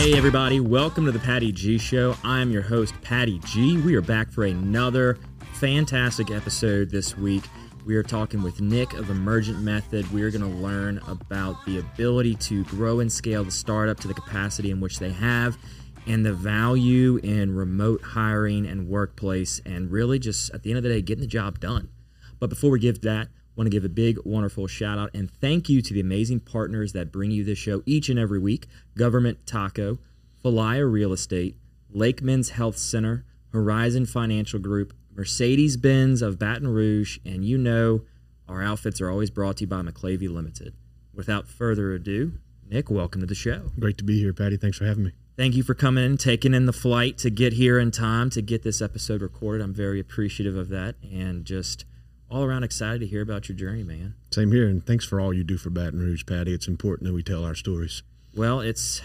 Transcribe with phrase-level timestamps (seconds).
[0.00, 2.16] Hey, everybody, welcome to the Patty G Show.
[2.24, 3.76] I'm your host, Patty G.
[3.76, 5.18] We are back for another
[5.52, 7.44] fantastic episode this week.
[7.84, 10.10] We are talking with Nick of Emergent Method.
[10.10, 14.08] We are going to learn about the ability to grow and scale the startup to
[14.08, 15.58] the capacity in which they have
[16.06, 20.82] and the value in remote hiring and workplace and really just at the end of
[20.82, 21.90] the day getting the job done.
[22.38, 23.28] But before we give that,
[23.60, 26.94] want to give a big, wonderful shout out and thank you to the amazing partners
[26.94, 29.98] that bring you this show each and every week Government Taco,
[30.42, 31.58] Falaya Real Estate,
[31.90, 38.00] Lake Men's Health Center, Horizon Financial Group, Mercedes Benz of Baton Rouge, and you know
[38.48, 40.72] our outfits are always brought to you by McLavy Limited.
[41.12, 42.32] Without further ado,
[42.66, 43.72] Nick, welcome to the show.
[43.78, 44.56] Great to be here, Patty.
[44.56, 45.12] Thanks for having me.
[45.36, 48.40] Thank you for coming in, taking in the flight to get here in time to
[48.40, 49.62] get this episode recorded.
[49.62, 51.84] I'm very appreciative of that and just
[52.30, 54.14] all around excited to hear about your journey, man.
[54.30, 56.54] Same here, and thanks for all you do for Baton Rouge, Patty.
[56.54, 58.02] It's important that we tell our stories.
[58.34, 59.02] Well, it's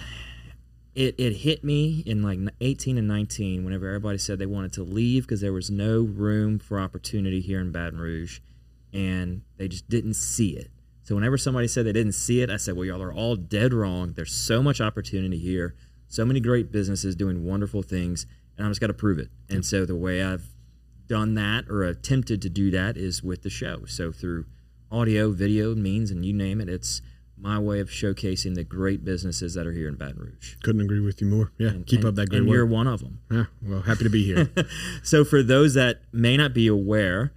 [0.94, 4.84] it it hit me in like 18 and 19 whenever everybody said they wanted to
[4.84, 8.40] leave because there was no room for opportunity here in Baton Rouge,
[8.94, 10.70] and they just didn't see it.
[11.04, 13.74] So whenever somebody said they didn't see it, I said, "Well, y'all are all dead
[13.74, 14.14] wrong.
[14.14, 15.76] There's so much opportunity here,
[16.08, 19.66] so many great businesses doing wonderful things, and I'm just got to prove it." And
[19.66, 20.55] so the way I've
[21.08, 23.86] done that or attempted to do that is with the show.
[23.86, 24.46] So through
[24.92, 27.02] audio, video means, and you name it, it's
[27.38, 30.56] my way of showcasing the great businesses that are here in Baton Rouge.
[30.64, 31.52] Couldn't agree with you more.
[31.58, 32.56] Yeah, And- keep and- up that great and work.
[32.56, 33.20] you're one of them.
[33.30, 34.50] Yeah, well, happy to be here.
[35.04, 37.34] So for those that may not be aware,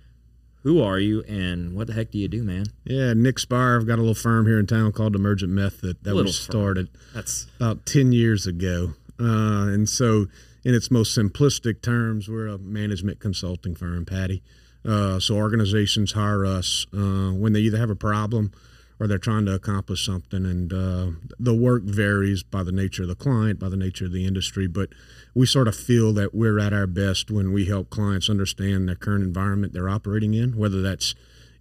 [0.62, 2.66] who are you and what the heck do you do, man?
[2.84, 3.80] yeah, Nick Speyrer.
[3.80, 6.32] I've got a little firm here in town called Emergent Method that we firm.
[6.32, 8.94] started That's about 10 years ago.
[9.20, 10.26] Uh, and so,
[10.64, 14.42] in its most simplistic terms, we're a management consulting firm, Patty.
[14.84, 18.52] Uh, so, organizations hire us uh, when they either have a problem
[19.00, 20.44] or they're trying to accomplish something.
[20.44, 21.06] And uh,
[21.38, 24.66] the work varies by the nature of the client, by the nature of the industry.
[24.66, 24.90] But
[25.34, 28.96] we sort of feel that we're at our best when we help clients understand their
[28.96, 31.14] current environment they're operating in, whether that's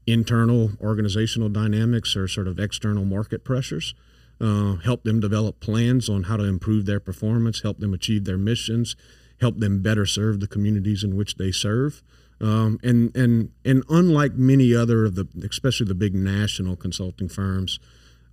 [0.07, 3.93] internal organizational dynamics or sort of external market pressures
[4.39, 8.37] uh, help them develop plans on how to improve their performance, help them achieve their
[8.37, 8.95] missions,
[9.41, 12.03] help them better serve the communities in which they serve.
[12.39, 17.79] Um, and and and unlike many other of the, especially the big national consulting firms,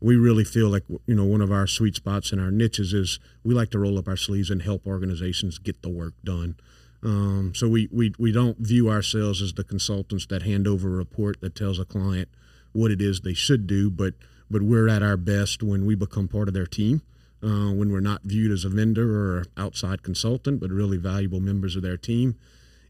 [0.01, 3.19] we really feel like you know one of our sweet spots and our niches is
[3.43, 6.57] we like to roll up our sleeves and help organizations get the work done.
[7.03, 10.97] Um, so we, we we don't view ourselves as the consultants that hand over a
[10.97, 12.29] report that tells a client
[12.73, 14.15] what it is they should do, but
[14.51, 17.03] but we're at our best when we become part of their team,
[17.43, 21.77] uh, when we're not viewed as a vendor or outside consultant, but really valuable members
[21.77, 22.37] of their team,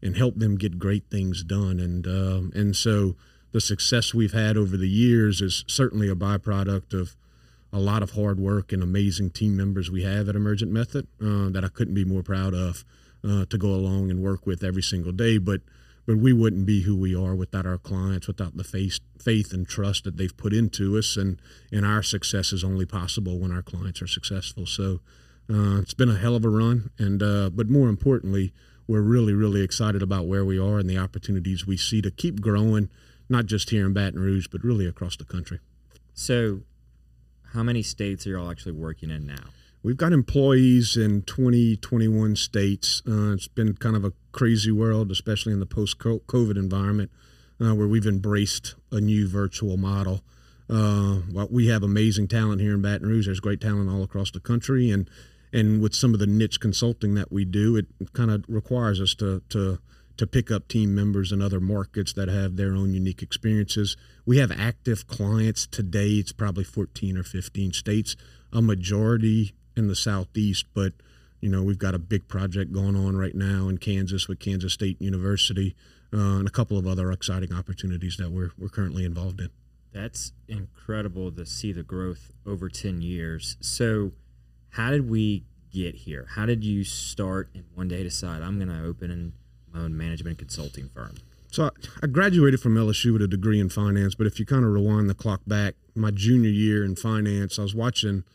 [0.01, 1.79] and help them get great things done.
[1.79, 3.15] And um, and so
[3.51, 7.15] the success we've had over the years is certainly a byproduct of
[7.71, 11.49] a lot of hard work and amazing team members we have at Emergent Method uh,
[11.49, 12.85] that I couldn't be more proud of
[13.27, 15.37] uh, to go along and work with every single day.
[15.37, 15.61] But
[16.05, 19.67] but we wouldn't be who we are without our clients, without the faith, faith and
[19.67, 21.39] trust that they've put into us, and
[21.71, 24.65] and our success is only possible when our clients are successful.
[24.65, 24.99] So
[25.49, 28.53] uh, it's been a hell of a run, and uh, but more importantly,
[28.87, 32.41] we're really really excited about where we are and the opportunities we see to keep
[32.41, 32.89] growing,
[33.29, 35.59] not just here in Baton Rouge, but really across the country.
[36.13, 36.61] so
[37.53, 39.45] how many states are y'all actually working in now?
[39.85, 43.03] We've got employees in 20, 21 states.
[43.07, 47.11] Uh, it's been kind of a crazy world, especially in the post COVID environment,
[47.61, 50.23] uh, where we've embraced a new virtual model.
[50.67, 53.27] Uh, well, we have amazing talent here in Baton Rouge.
[53.27, 55.07] There's great talent all across the country, and
[55.53, 59.13] and with some of the niche consulting that we do, it kind of requires us
[59.15, 59.77] to to
[60.17, 63.97] to pick up team members in other markets that have their own unique experiences.
[64.25, 66.13] We have active clients today.
[66.13, 68.15] It's probably 14 or 15 states,
[68.51, 70.93] a majority in the southeast, but
[71.41, 74.73] you know we've got a big project going on right now in Kansas with Kansas
[74.73, 75.75] State University
[76.13, 79.49] uh, and a couple of other exciting opportunities that we're we're currently involved in.
[79.93, 83.55] That's incredible to see the growth over 10 years.
[83.61, 84.11] So,
[84.71, 86.27] how did we get here?
[86.35, 89.31] How did you start and one day decide I'm going to open
[89.73, 91.15] my own management consulting firm?
[91.49, 91.69] So I-
[92.03, 95.09] I graduated from LSU with a degree in finance, but if you kind of rewind
[95.09, 98.25] the clock back, my junior year in finance, I was watching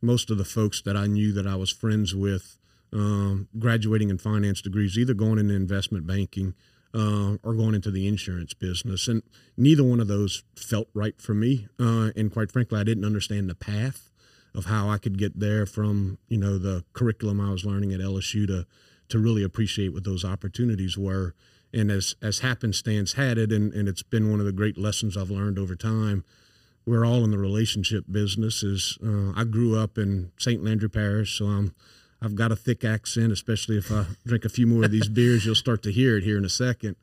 [0.00, 2.58] most of the folks that I knew that I was friends with
[2.92, 6.54] um, graduating in finance degrees, either going into investment banking
[6.94, 9.08] uh, or going into the insurance business.
[9.08, 9.22] And
[9.56, 11.68] neither one of those felt right for me.
[11.78, 14.10] Uh, and quite frankly, I didn't understand the path
[14.54, 18.00] of how I could get there from, you know, the curriculum I was learning at
[18.00, 18.66] LSU to,
[19.10, 21.34] to really appreciate what those opportunities were.
[21.74, 25.16] And as, as happenstance had it, and, and it's been one of the great lessons
[25.16, 26.24] I've learned over time,
[26.86, 28.62] we're all in the relationship business.
[28.62, 30.62] Is uh, I grew up in St.
[30.62, 31.74] Landry Parish, so I'm
[32.22, 35.44] I've got a thick accent, especially if I drink a few more of these beers.
[35.44, 36.96] You'll start to hear it here in a second.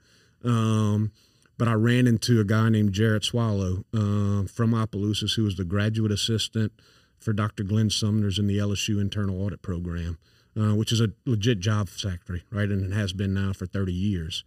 [0.43, 1.11] Um,
[1.57, 5.63] but I ran into a guy named Jarrett Swallow uh, from Opelousas, who was the
[5.63, 6.73] graduate assistant
[7.19, 7.63] for Dr.
[7.63, 10.17] Glen Sumners in the LSU internal audit program,
[10.57, 12.69] uh, which is a legit job factory, right?
[12.69, 14.43] And it has been now for 30 years.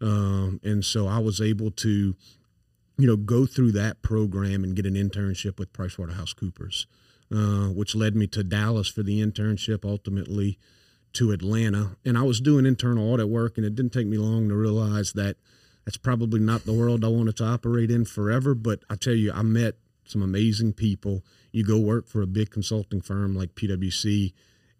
[0.00, 2.14] Um, and so I was able to,
[3.00, 6.86] you know, go through that program and get an internship with PricewaterhouseCoopers,
[7.32, 10.58] uh, which led me to Dallas for the internship, ultimately
[11.14, 11.96] to Atlanta.
[12.04, 15.12] And I was doing internal audit work, and it didn't take me long to realize
[15.14, 15.36] that
[15.84, 18.54] that's probably not the world I wanted to operate in forever.
[18.54, 21.24] But I tell you, I met some amazing people.
[21.52, 24.32] You go work for a big consulting firm like PwC,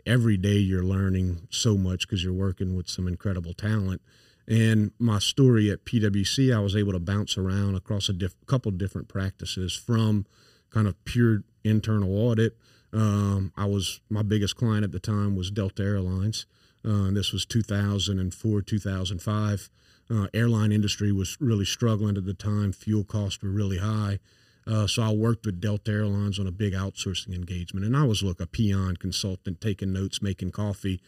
[0.06, 4.02] every day you're learning so much because you're working with some incredible talent.
[4.50, 8.72] And my story at PwC, I was able to bounce around across a diff- couple
[8.72, 10.26] different practices from
[10.70, 12.56] kind of pure internal audit.
[12.92, 16.46] Um, I was my biggest client at the time was Delta Airlines.
[16.84, 19.70] Uh, this was 2004, 2005.
[20.12, 22.72] Uh, airline industry was really struggling at the time.
[22.72, 24.18] Fuel costs were really high.
[24.66, 28.24] Uh, so I worked with Delta Airlines on a big outsourcing engagement, and I was
[28.24, 31.00] look a peon consultant, taking notes, making coffee,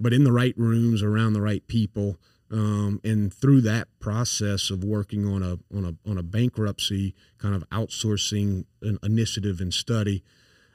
[0.00, 2.18] but in the right rooms, around the right people,
[2.50, 7.54] um, and through that process of working on a on a on a bankruptcy kind
[7.54, 8.64] of outsourcing
[9.02, 10.22] initiative and study,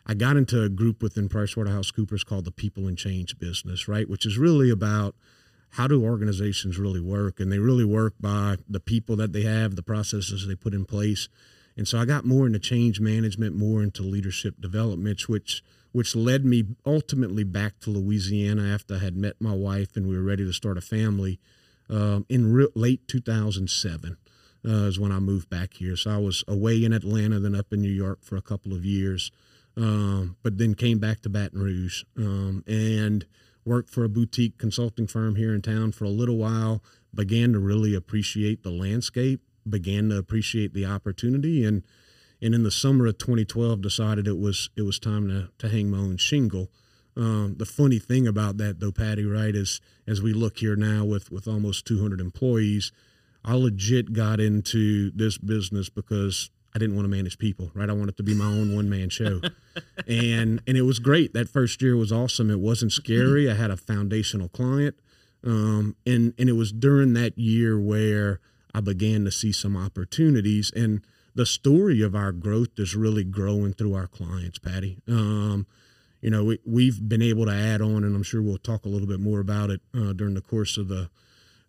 [0.05, 4.25] I got into a group within PricewaterhouseCoopers called the People and Change Business, right, which
[4.25, 5.15] is really about
[5.71, 9.75] how do organizations really work, and they really work by the people that they have,
[9.75, 11.27] the processes they put in place.
[11.75, 16.43] And so I got more into change management, more into leadership development, which which led
[16.43, 20.43] me ultimately back to Louisiana after I had met my wife and we were ready
[20.43, 21.39] to start a family.
[21.89, 24.17] Um, in re- late 2007
[24.65, 25.95] uh, is when I moved back here.
[25.95, 28.85] So I was away in Atlanta, then up in New York for a couple of
[28.85, 29.31] years,
[29.75, 33.25] um, but then came back to Baton Rouge um, and
[33.65, 36.81] worked for a boutique consulting firm here in town for a little while.
[37.13, 41.83] Began to really appreciate the landscape began to appreciate the opportunity and
[42.41, 45.89] and in the summer of 2012 decided it was it was time to, to hang
[45.89, 46.69] my own shingle.
[47.15, 51.05] Um, the funny thing about that though, Patty, right, is as we look here now
[51.05, 52.91] with with almost 200 employees,
[53.45, 57.89] I legit got into this business because I didn't want to manage people, right?
[57.89, 59.41] I wanted to be my own one man show,
[60.07, 61.33] and and it was great.
[61.33, 62.49] That first year was awesome.
[62.49, 63.49] It wasn't scary.
[63.49, 64.95] I had a foundational client,
[65.43, 68.39] um, and and it was during that year where
[68.73, 70.71] I began to see some opportunities.
[70.75, 71.01] And
[71.35, 74.97] the story of our growth is really growing through our clients, Patty.
[75.07, 75.67] Um,
[76.23, 78.89] you know, we, have been able to add on, and I'm sure we'll talk a
[78.89, 81.09] little bit more about it uh, during the course of the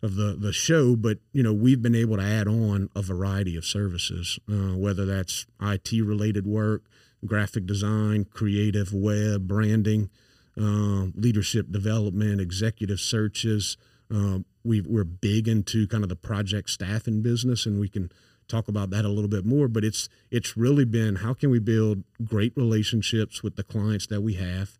[0.01, 0.95] of the the show.
[0.95, 5.05] But you know, we've been able to add on a variety of services, uh, whether
[5.05, 6.83] that's IT related work,
[7.25, 10.09] graphic design, creative web, branding,
[10.57, 13.75] uh, leadership development, executive searches.
[14.09, 18.09] Um, we are big into kind of the project staffing business, and we can
[18.47, 19.67] talk about that a little bit more.
[19.67, 24.21] But it's it's really been how can we build great relationships with the clients that
[24.21, 24.77] we have?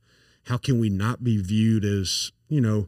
[0.48, 2.88] How can we not be viewed as you know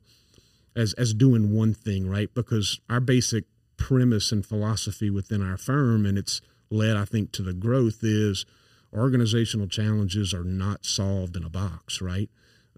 [0.76, 2.34] as as doing one thing, right?
[2.34, 3.46] Because our basic
[3.78, 8.46] premise and philosophy within our firm, and it's led, I think, to the growth is
[8.94, 12.30] organizational challenges are not solved in a box, right?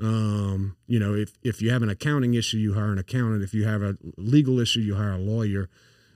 [0.02, 3.44] Um, you know, if if you have an accounting issue, you hire an accountant.
[3.44, 5.70] If you have a legal issue, you hire a lawyer.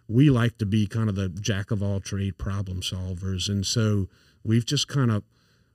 [0.08, 4.08] We like to be kind of the jack of all trade problem solvers, and so
[4.44, 5.24] we've just kind of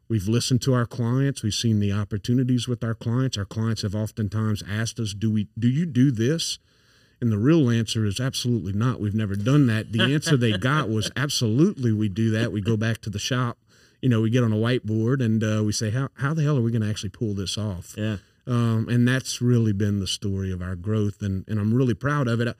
[0.09, 1.43] we've listened to our clients.
[1.43, 3.39] We've seen the opportunities with our clients.
[3.39, 5.49] Our clients have oftentimes asked us, "Do we?
[5.59, 6.59] Do you do this?"
[7.21, 9.01] And the real answer is absolutely not.
[9.01, 9.91] We've never done that.
[9.91, 12.53] The answer they got was absolutely we do that.
[12.53, 13.59] We go back to the shop
[14.01, 16.57] you know, we get on a whiteboard and uh, we say, how, how the hell
[16.57, 17.95] are we going to actually pull this off?
[17.97, 18.19] Yeah.
[18.47, 21.21] Um, and that's really been the story of our growth.
[21.21, 22.57] And, and I'm really proud of it.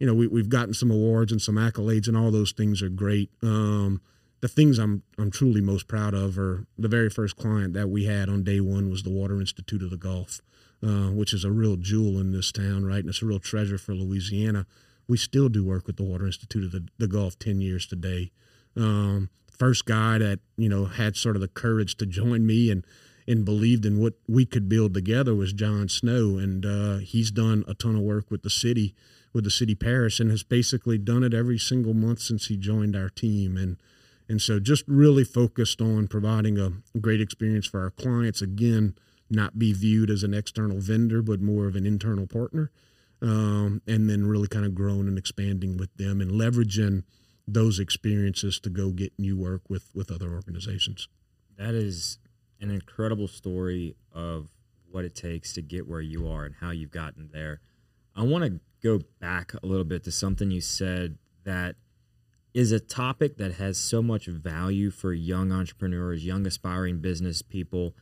[0.00, 2.88] You know, we, we've gotten some awards and some accolades and all those things are
[2.88, 3.30] great.
[3.42, 4.00] Um,
[4.40, 8.06] the things I'm, I'm truly most proud of are the very first client that we
[8.06, 10.40] had on day one was the Water Institute of the Gulf,
[10.82, 13.00] uh, which is a real jewel in this town, right?
[13.00, 14.66] And it's a real treasure for Louisiana.
[15.06, 18.32] We still do work with the Water Institute of the, the Gulf 10 years today.
[18.76, 19.28] Um,
[19.60, 22.84] first guy that you know had sort of the courage to join me and
[23.28, 27.64] and believed in what we could build together was John Snow, and uh, he's done
[27.68, 28.94] a ton of work with the city,
[29.32, 32.96] with the city parish, and has basically done it every single month since he joined
[32.96, 33.76] our team, and
[34.28, 38.40] and so just really focused on providing a great experience for our clients.
[38.40, 38.94] Again,
[39.28, 42.70] not be viewed as an external vendor, but more of an internal partner,
[43.22, 47.02] um, and then really kind of growing and expanding with them and leveraging
[47.46, 51.08] those experiences to go get new work with with other organizations.
[51.56, 52.18] That is
[52.60, 54.48] an incredible story of
[54.90, 57.60] what it takes to get where you are and how you've gotten there.
[58.14, 61.76] I want to go back a little bit to something you said that
[62.52, 67.94] is a topic that has so much value for young entrepreneurs, young aspiring business people.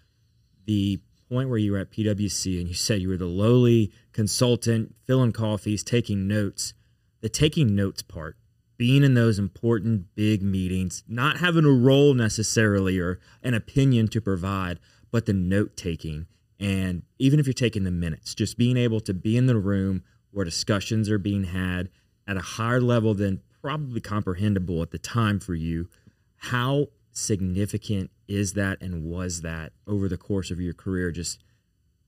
[0.67, 4.95] The point where you were at PwC and you said you were the lowly consultant,
[5.05, 6.73] filling coffees, taking notes.
[7.21, 8.37] The taking notes part,
[8.77, 14.21] being in those important big meetings, not having a role necessarily or an opinion to
[14.21, 14.79] provide,
[15.11, 16.27] but the note taking.
[16.61, 20.05] And even if you're taking the minutes, just being able to be in the room
[20.31, 21.89] where discussions are being had
[22.27, 25.89] at a higher level than probably comprehensible at the time for you.
[26.37, 31.43] How significant is that and was that over the course of your career just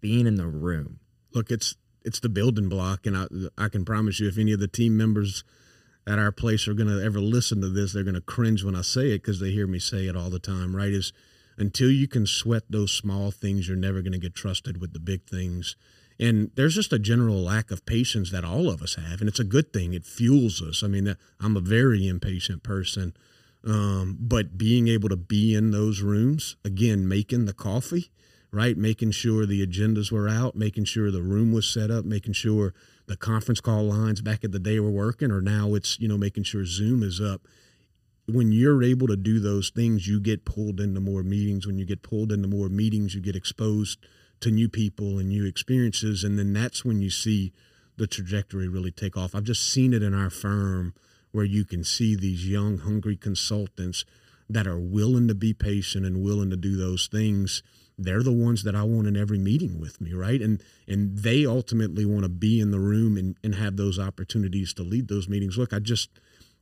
[0.00, 1.00] being in the room?
[1.32, 3.26] Look it's it's the building block and i
[3.58, 5.44] i can promise you if any of the team members
[6.06, 8.74] at our place are going to ever listen to this they're going to cringe when
[8.74, 10.92] i say it because they hear me say it all the time right?
[10.92, 11.12] Is
[11.58, 14.98] until you can sweat those small things you're never going to get trusted with the
[14.98, 15.76] big things
[16.20, 19.40] and there's just a general lack of patience that all of us have and it's
[19.40, 19.94] a good thing.
[19.94, 20.82] It fuels us.
[20.82, 23.14] I mean i'm a very impatient person
[23.64, 28.10] um, but being able to be in those rooms again making the coffee
[28.52, 28.76] right?
[28.76, 32.74] Making sure the agendas were out making sure the room was set up making sure
[33.06, 36.18] the conference call lines back at the day were working or now it's you know
[36.18, 37.42] making sure zoom is up.
[38.26, 41.66] When you're able to do those things you get pulled into more meetings.
[41.66, 43.98] When you get pulled into more meetings you get exposed
[44.40, 47.52] to new people and new experiences and then that's when you see
[47.96, 50.94] the trajectory really take off i've just seen it in our firm
[51.32, 54.04] where you can see these young hungry consultants
[54.48, 57.62] that are willing to be patient and willing to do those things
[58.00, 60.40] they're the ones that I want in every meeting with me, right?
[60.40, 64.72] And and they ultimately want to be in the room and, and have those opportunities
[64.74, 65.58] to lead those meetings.
[65.58, 66.08] Look, I just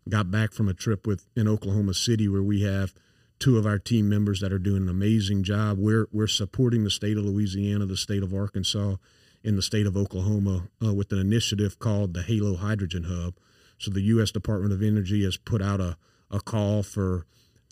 [0.08, 2.92] got back from a trip with in Oklahoma City where we have
[3.38, 5.78] two of our team members that are doing an amazing job.
[5.78, 8.97] We're we're supporting the state of Louisiana, the state of Arkansas,
[9.45, 13.35] in the state of Oklahoma uh, with an initiative called the Halo Hydrogen Hub.
[13.78, 14.30] So the U.S.
[14.30, 15.97] Department of Energy has put out a,
[16.30, 17.26] a call for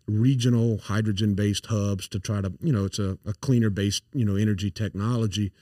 [0.07, 4.25] regional hydrogen based hubs to try to you know it's a, a cleaner based you
[4.25, 5.53] know energy technology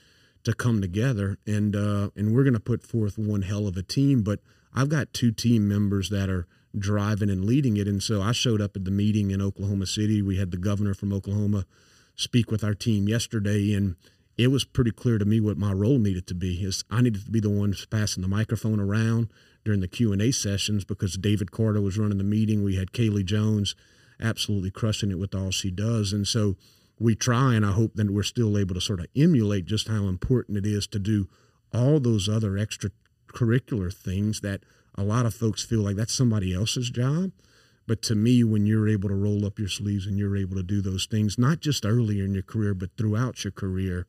[0.43, 3.81] to come together and uh, and we're going to put forth one hell of a
[3.81, 4.39] team but
[4.73, 6.45] I've got two team members that are
[6.77, 7.87] driving and leading it.
[7.87, 10.21] And so I showed up at the meeting in Oklahoma City.
[10.21, 11.65] We had the governor from Oklahoma
[12.15, 13.95] speak with our team yesterday, and
[14.37, 16.63] it was pretty clear to me what my role needed to be.
[16.63, 19.29] Is I needed to be the one passing the microphone around
[19.63, 22.63] during the Q and A sessions because David Carter was running the meeting.
[22.63, 23.75] We had Kaylee Jones
[24.21, 26.55] absolutely crushing it with all she does, and so
[26.97, 30.07] we try, and I hope that we're still able to sort of emulate just how
[30.07, 31.27] important it is to do
[31.73, 34.61] all those other extracurricular things that
[34.97, 37.31] a lot of folks feel like that's somebody else's job.
[37.87, 40.63] But to me, when you're able to roll up your sleeves and you're able to
[40.63, 44.07] do those things, not just earlier in your career, but throughout your career,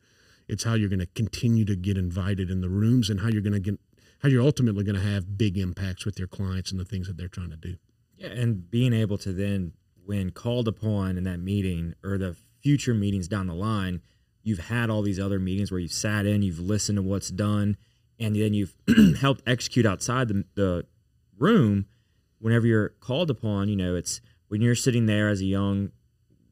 [0.48, 3.42] it's how you're going to continue to get invited in the rooms and how you're
[3.42, 3.78] going to get,
[4.20, 7.16] how you're ultimately going to have big impacts with your clients and the things that
[7.16, 7.76] they're trying to do.
[8.16, 9.72] Yeah, and being able to then,
[10.04, 14.00] when called upon in that meeting or the future meetings down the line,
[14.42, 17.76] you've had all these other meetings where you've sat in, you've listened to what's done,
[18.18, 18.74] and then you've
[19.20, 20.86] helped execute outside the, the
[21.38, 21.86] room
[22.38, 25.90] whenever you're called upon you know it's when you're sitting there as a young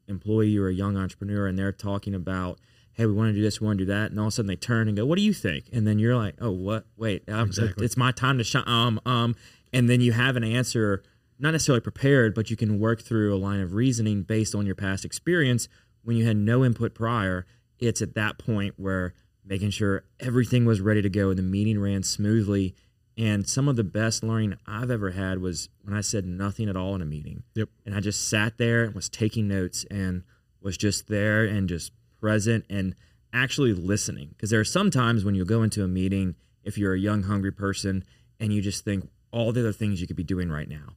[0.07, 2.59] employee or a young entrepreneur and they're talking about
[2.93, 4.31] hey we want to do this we want to do that and all of a
[4.31, 5.65] sudden they turn and go what do you think?
[5.73, 6.85] And then you're like oh what?
[6.97, 7.85] Wait exactly.
[7.85, 9.35] it's my time to shine um um
[9.73, 11.03] and then you have an answer
[11.39, 14.75] not necessarily prepared but you can work through a line of reasoning based on your
[14.75, 15.67] past experience
[16.03, 17.45] when you had no input prior.
[17.79, 19.13] It's at that point where
[19.45, 22.75] making sure everything was ready to go and the meeting ran smoothly.
[23.17, 26.75] And some of the best learning I've ever had was when I said nothing at
[26.75, 27.43] all in a meeting.
[27.53, 27.69] Yep.
[27.85, 30.23] And I just sat there and was taking notes and
[30.61, 32.95] was just there and just present and
[33.31, 34.29] actually listening.
[34.29, 37.23] Because there are some times when you go into a meeting, if you're a young,
[37.23, 38.03] hungry person,
[38.39, 40.95] and you just think all the other things you could be doing right now.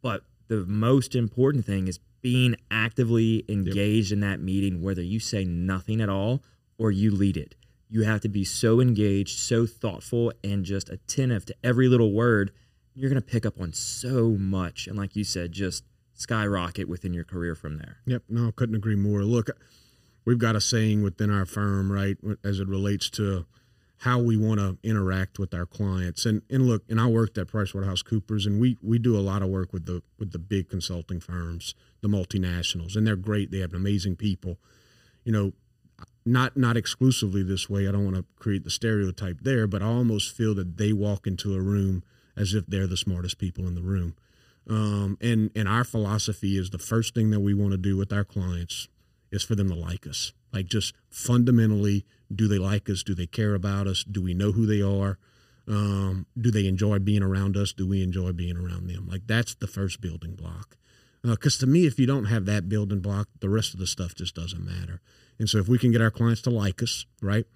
[0.00, 4.16] But the most important thing is being actively engaged yep.
[4.16, 6.42] in that meeting, whether you say nothing at all
[6.78, 7.56] or you lead it
[7.92, 12.50] you have to be so engaged, so thoughtful, and just attentive to every little word.
[12.94, 14.86] You're going to pick up on so much.
[14.86, 15.84] And like you said, just
[16.14, 17.98] skyrocket within your career from there.
[18.06, 18.22] Yep.
[18.30, 19.24] No, couldn't agree more.
[19.24, 19.50] Look,
[20.24, 23.44] we've got a saying within our firm, right, as it relates to
[23.98, 26.24] how we want to interact with our clients.
[26.24, 29.50] And and look, and I worked at PricewaterhouseCoopers, and we we do a lot of
[29.50, 33.50] work with the with the big consulting firms, the multinationals, and they're great.
[33.50, 34.58] They have amazing people.
[35.24, 35.52] You know,
[36.24, 37.88] not not exclusively this way.
[37.88, 41.26] I don't want to create the stereotype there, but I almost feel that they walk
[41.26, 42.02] into a room
[42.36, 44.14] as if they're the smartest people in the room.
[44.68, 48.12] Um, and and our philosophy is the first thing that we want to do with
[48.12, 48.88] our clients
[49.30, 50.32] is for them to like us.
[50.52, 53.02] Like just fundamentally, do they like us?
[53.02, 54.04] Do they care about us?
[54.04, 55.18] Do we know who they are?
[55.66, 57.72] Um, do they enjoy being around us?
[57.72, 59.08] Do we enjoy being around them?
[59.08, 60.76] Like that's the first building block.
[61.22, 63.86] Because uh, to me, if you don't have that building block, the rest of the
[63.86, 65.00] stuff just doesn't matter.
[65.38, 67.46] And so if we can get our clients to like us, right?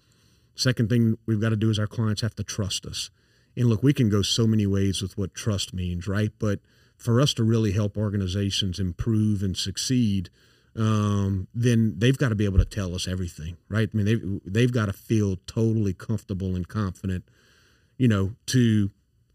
[0.54, 3.10] Second thing we've got to do is our clients have to trust us.
[3.56, 6.32] And look, we can go so many ways with what trust means, right?
[6.38, 6.60] But
[6.96, 10.30] for us to really help organizations improve and succeed,
[10.74, 13.88] um, then they've got to be able to tell us everything, right?
[13.92, 17.24] I mean, they've, they've got to feel totally comfortable and confident,
[17.96, 18.90] you know, to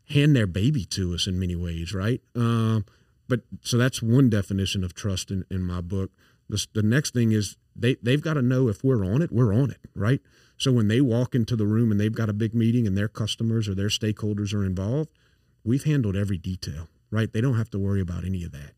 [0.10, 2.21] hand their baby to us in many ways, right?
[2.36, 2.86] Um,
[3.27, 6.12] but so that's one definition of trust in, in my book.
[6.51, 9.53] The, the next thing is they, they've got to know if we're on it, we're
[9.53, 10.22] on it, right?
[10.58, 13.08] So when they walk into the room and they've got a big meeting and their
[13.08, 15.10] customers or their stakeholders are involved,
[15.63, 17.31] we've handled every detail, right?
[17.31, 18.74] They don't have to worry about any of that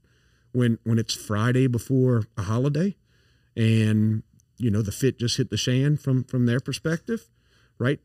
[0.53, 2.95] when when it's Friday before a holiday,
[3.57, 4.23] and
[4.57, 7.27] you know the fit just hit the shan from from their perspective,
[7.77, 7.99] right?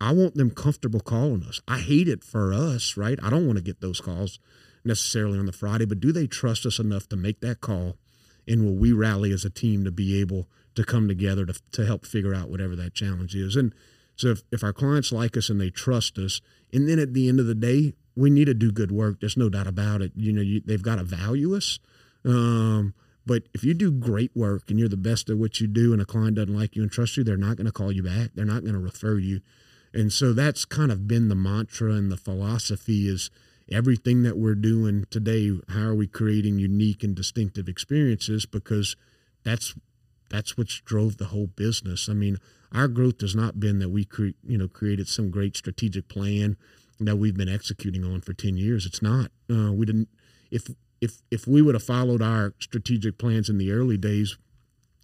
[0.00, 1.60] I want them comfortable calling us.
[1.68, 3.18] I hate it for us, right?
[3.22, 4.40] I don't want to get those calls
[4.84, 7.96] necessarily on the Friday, but do they trust us enough to make that call?
[8.46, 11.86] And will we rally as a team to be able to come together to, to
[11.86, 13.56] help figure out whatever that challenge is?
[13.56, 13.74] And
[14.16, 16.40] so if, if our clients like us and they trust us,
[16.72, 19.20] and then at the end of the day, we need to do good work.
[19.20, 20.12] There's no doubt about it.
[20.14, 21.78] You know, you, they've got to value us.
[22.24, 22.94] Um,
[23.24, 26.02] but if you do great work and you're the best at what you do, and
[26.02, 28.30] a client doesn't like you and trust you, they're not going to call you back.
[28.34, 29.40] They're not going to refer you.
[29.94, 33.30] And so that's kind of been the mantra and the philosophy is
[33.72, 35.50] everything that we're doing today.
[35.68, 38.46] How are we creating unique and distinctive experiences?
[38.46, 38.96] Because
[39.44, 39.74] that's
[40.28, 42.08] that's what's drove the whole business.
[42.08, 42.38] I mean,
[42.72, 46.56] our growth has not been that we cre- you know created some great strategic plan
[47.00, 48.86] that we've been executing on for 10 years.
[48.86, 49.30] It's not.
[49.50, 50.08] Uh, we didn't
[50.50, 50.68] if
[51.00, 54.36] if if we would have followed our strategic plans in the early days,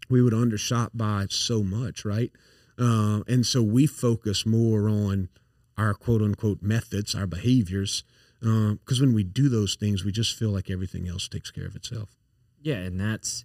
[0.09, 2.31] we would undershot by so much, right?
[2.79, 5.29] Uh, and so we focus more on
[5.77, 8.05] our quote unquote methods, our behaviors,
[8.41, 11.67] because uh, when we do those things, we just feel like everything else takes care
[11.67, 12.17] of itself.
[12.61, 13.45] Yeah, and that's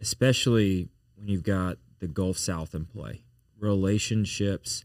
[0.00, 3.22] especially when you've got the Gulf South in play.
[3.58, 4.84] Relationships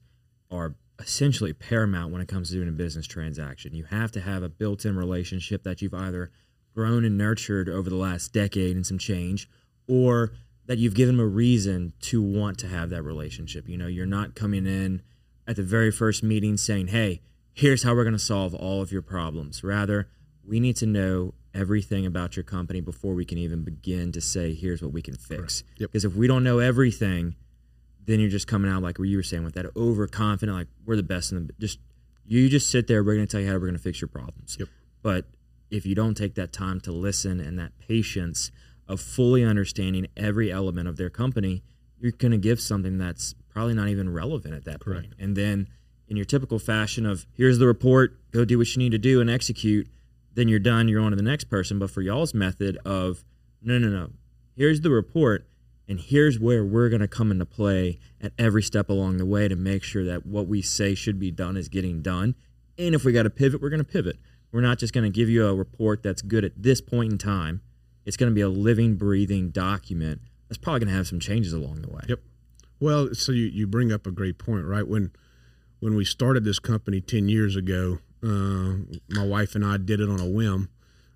[0.51, 3.73] are essentially paramount when it comes to doing a business transaction.
[3.73, 6.31] You have to have a built in relationship that you've either
[6.73, 9.49] grown and nurtured over the last decade and some change,
[9.88, 10.31] or
[10.67, 13.67] that you've given them a reason to want to have that relationship.
[13.67, 15.01] You know, you're not coming in
[15.47, 17.21] at the very first meeting saying, hey,
[17.57, 19.63] here's how we're going to solve all of your problems.
[19.63, 20.07] Rather,
[20.47, 24.53] we need to know everything about your company before we can even begin to say,
[24.53, 25.63] here's what we can fix.
[25.79, 26.11] Because yep.
[26.11, 27.35] if we don't know everything,
[28.05, 30.95] then you're just coming out like what you were saying with that overconfident, like we're
[30.95, 31.79] the best in the just
[32.25, 34.55] you just sit there, we're gonna tell you how we're gonna fix your problems.
[34.59, 34.69] Yep.
[35.01, 35.25] But
[35.71, 38.51] if you don't take that time to listen and that patience
[38.87, 41.63] of fully understanding every element of their company,
[41.99, 45.09] you're gonna give something that's probably not even relevant at that Correct.
[45.09, 45.13] point.
[45.19, 45.67] And then
[46.07, 49.19] in your typical fashion of here's the report, go do what you need to do
[49.21, 49.87] and execute,
[50.33, 51.79] then you're done, you're on to the next person.
[51.79, 53.23] But for y'all's method of
[53.61, 54.11] no, no, no,
[54.55, 55.47] here's the report
[55.87, 59.47] and here's where we're going to come into play at every step along the way
[59.47, 62.35] to make sure that what we say should be done is getting done.
[62.77, 64.17] And if we got to pivot, we're going to pivot.
[64.51, 67.17] We're not just going to give you a report that's good at this point in
[67.17, 67.61] time.
[68.05, 71.53] It's going to be a living, breathing document that's probably going to have some changes
[71.53, 72.01] along the way.
[72.07, 72.19] Yep.
[72.79, 74.87] Well, so you, you bring up a great point, right?
[74.87, 75.11] When
[75.79, 78.75] when we started this company 10 years ago, uh,
[79.09, 80.69] my wife and I did it on a whim.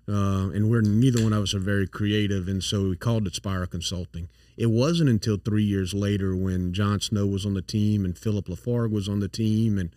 [0.08, 3.34] Uh, and we're neither one of us are very creative, and so we called it
[3.34, 8.04] Speyrer Consulting it wasn't until three years later when John Snow was on the team
[8.04, 9.90] and Philip Lafargue was on the team, and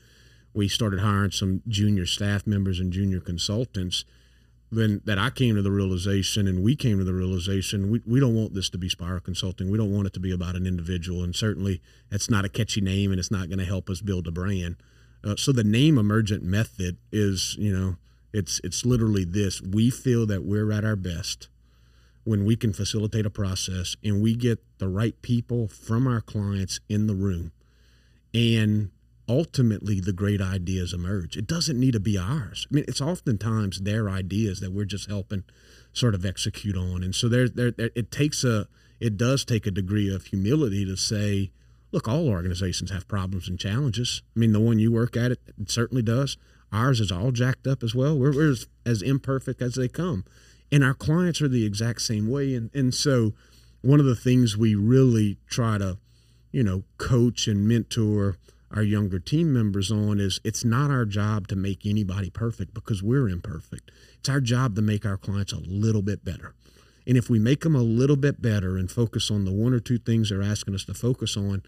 [0.54, 4.06] we started hiring some junior staff members and junior consultants.
[4.76, 8.20] Then that I came to the realization, and we came to the realization, we, we
[8.20, 9.70] don't want this to be Speyrer Consulting.
[9.70, 12.82] We don't want it to be about an individual, and certainly it's not a catchy
[12.82, 14.76] name, and it's not going to help us build a brand.
[15.24, 17.96] Uh, so the name Emergent Method is, you know,
[18.34, 19.62] it's it's literally this.
[19.62, 21.48] We feel that we're at our best
[22.26, 26.80] when we can facilitate a process and we get the right people from our clients
[26.90, 27.52] in the room
[28.34, 28.90] and
[29.28, 31.38] ultimately the great ideas emerge.
[31.38, 32.68] It doesn't need to be ours.
[32.70, 35.44] I mean it's oftentimes their ideas that we're just helping
[35.94, 37.04] sort of execute on.
[37.04, 38.68] And so there, there, there it takes a
[39.00, 41.52] it does take a degree of humility to say
[41.92, 44.22] look all organizations have problems and challenges.
[44.36, 46.38] I mean the one you work at it, it certainly does.
[46.72, 48.18] Ours is all jacked up as well.
[48.18, 50.26] We're, we're as, as imperfect as they come.
[50.72, 52.54] And our clients are the exact same way.
[52.54, 53.34] And and so
[53.82, 55.98] one of the things we really try to
[56.52, 58.38] you know coach and mentor
[58.71, 63.04] our younger team members on is it's not our job to make anybody perfect because
[63.04, 63.91] we're imperfect.
[64.19, 66.54] It's our job to make our clients a little bit better.
[67.08, 69.80] And if we make them a little bit better and focus on the one or
[69.80, 71.62] two things they're asking us to focus on,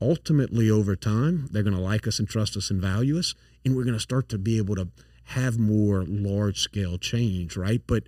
[0.00, 3.34] ultimately over time, they're going to like us and trust us and value us.
[3.64, 4.88] And we're going to start to be able to
[5.28, 7.80] have more large scale change, right?
[7.86, 8.04] But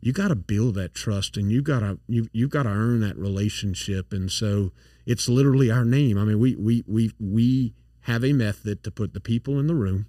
[0.00, 3.00] you got to build that trust and you got to you you got to earn
[3.00, 4.70] that relationship and so
[5.08, 6.18] it's literally our name.
[6.18, 9.74] I mean we we we we have a method to put the people in the
[9.74, 10.06] room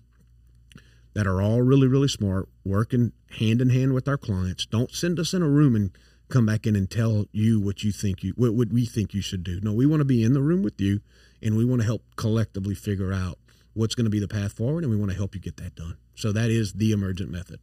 [1.13, 4.65] that are all really really smart working hand in hand with our clients.
[4.65, 7.93] Don't send us in a room and come back in and tell you what you
[7.93, 9.61] think you what, what we think you should do.
[9.61, 10.99] No we want to be in the room with you
[11.41, 13.39] and we want to help collectively figure out
[13.73, 15.75] what's going to be the path forward and we want to help you get that
[15.75, 15.95] done.
[16.13, 17.61] So that is the emergent method.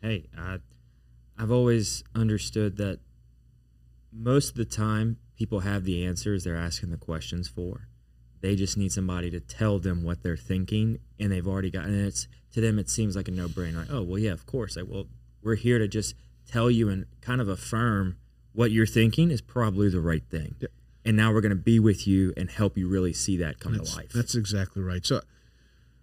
[0.00, 0.58] Hey i
[1.36, 3.00] I've always understood that
[4.12, 7.88] most of the time people have the answers they're asking the questions for.
[8.42, 11.86] They just need somebody to tell them what they're thinking, and they've already got.
[11.86, 13.76] And it's to them, it seems like a no-brainer.
[13.76, 14.76] Like, oh well, yeah, of course.
[14.76, 15.06] Like, well,
[15.42, 16.14] we're here to just
[16.46, 18.18] tell you and kind of affirm
[18.52, 20.56] what you're thinking is probably the right thing.
[20.60, 20.70] Yep.
[21.06, 23.72] And now we're going to be with you and help you really see that come
[23.72, 24.10] that's, to life.
[24.12, 25.06] That's exactly right.
[25.06, 25.22] So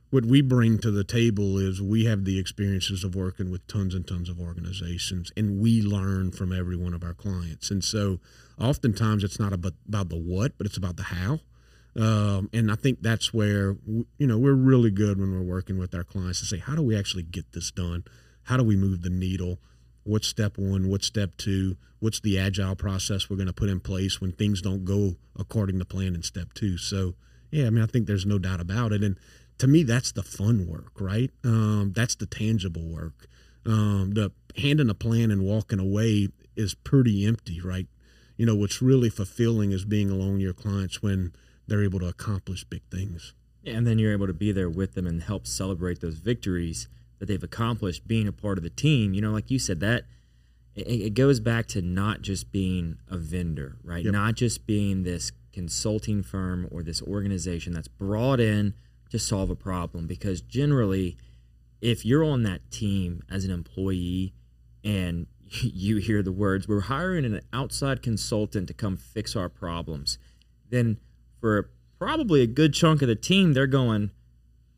[0.10, 3.94] what we bring to the table is we have the experiences of working with tons
[3.94, 8.20] and tons of organizations and we learn from every one of our clients and so
[8.60, 9.74] oftentimes it's not about,
[10.10, 11.40] the what but it's about the how.
[11.96, 15.96] Um, and i think that's where you know we're really good when we're working with
[15.96, 18.04] our clients to say how do we actually get this done?
[18.44, 19.60] How do we move the needle?
[20.04, 20.90] What's step one?
[20.90, 21.76] What's step two?
[22.00, 25.80] What's the agile process we're going to put in place when things don't go according
[25.80, 26.78] to plan in step two?
[26.78, 27.16] So
[27.50, 29.04] yeah i mean i think there's no doubt about it.
[29.04, 29.18] And
[29.60, 31.32] to me, that's the fun work, right?
[31.44, 33.28] Um, that's the tangible work.
[33.66, 37.88] Um, the handing a plan and walking away is pretty empty, right?
[38.38, 41.34] You know, what's really fulfilling is being along your clients when
[41.68, 43.34] they're able to accomplish big things.
[43.66, 46.88] And then you're able to be there with them and help celebrate those victories
[47.20, 49.14] that they've accomplished being a part of the team.
[49.14, 50.06] You know, like you said, that
[50.76, 54.06] it, it goes back to not just being a vendor, right?
[54.06, 54.14] Yep.
[54.14, 58.74] Not just being this consulting firm or this organization that's brought in–
[59.10, 61.18] to solve a problem because generally
[61.82, 64.34] if you're on that team as an employee
[64.84, 65.28] and
[65.62, 70.18] you hear the words we're hiring an outside consultant to come fix our problems.
[70.70, 70.98] Then
[71.40, 74.12] for probably a good chunk of the team they're going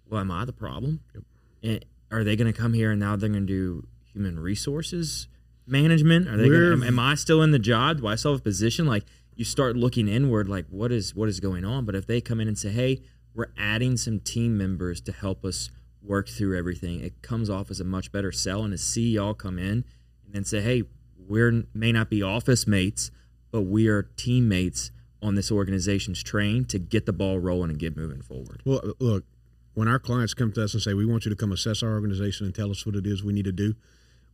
[0.09, 1.01] well am i the problem?
[1.13, 1.23] Yep.
[1.63, 5.27] and are they going to come here and now they're going to do human resources
[5.67, 6.27] management?
[6.27, 8.01] Are they gonna, am, am i still in the job?
[8.01, 8.85] Do i still have a position?
[8.85, 9.03] Like
[9.35, 11.85] you start looking inward like what is what is going on?
[11.85, 13.01] But if they come in and say hey
[13.35, 15.69] we're adding some team members to help us
[16.01, 17.01] work through everything.
[17.01, 19.85] It comes off as a much better sell, and to see y'all come in
[20.29, 20.83] and then say, "Hey,
[21.27, 23.09] we may not be office mates,
[23.51, 27.97] but we are teammates on this organization's train to get the ball rolling and get
[27.97, 29.25] moving forward." Well, look,
[29.73, 31.93] when our clients come to us and say, "We want you to come assess our
[31.93, 33.75] organization and tell us what it is we need to do,"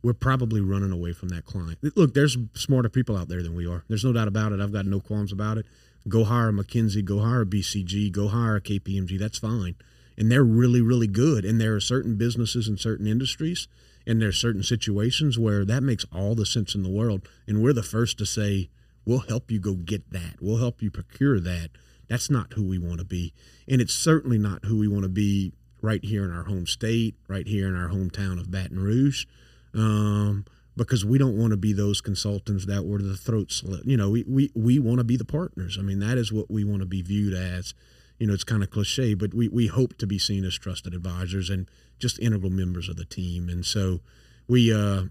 [0.02, 1.78] we're probably running away from that client.
[1.96, 3.84] Look, there's smarter people out there than we are.
[3.88, 4.60] There's no doubt about it.
[4.60, 5.66] I've got no qualms about it.
[6.06, 9.18] Go hire a McKinsey, go hire a BCG, go hire a KPMG.
[9.18, 9.74] That's fine.
[10.16, 11.44] And they're really, really good.
[11.44, 13.66] And there are certain businesses and certain industries
[14.06, 17.28] and there's certain situations where that makes all the sense in the world.
[17.46, 18.70] And we're the first to say,
[19.04, 20.36] we'll help you go get that.
[20.40, 21.70] We'll help you procure that.
[22.08, 23.32] That's not who we want to be.
[23.66, 27.16] And it's certainly not who we want to be right here in our home state,
[27.28, 29.26] right here in our hometown of Baton Rouge.
[29.74, 30.44] Um,
[30.76, 33.84] because we don't want to be those consultants that were the throat slit.
[33.86, 35.76] You know, we, we, we want to be the partners.
[35.78, 37.74] I mean, that is what we want to be viewed as.
[38.18, 40.94] You know, it's kind of cliche, but we, we hope to be seen as trusted
[40.94, 43.48] advisors and just integral members of the team.
[43.48, 44.00] And so
[44.48, 45.04] we, uh,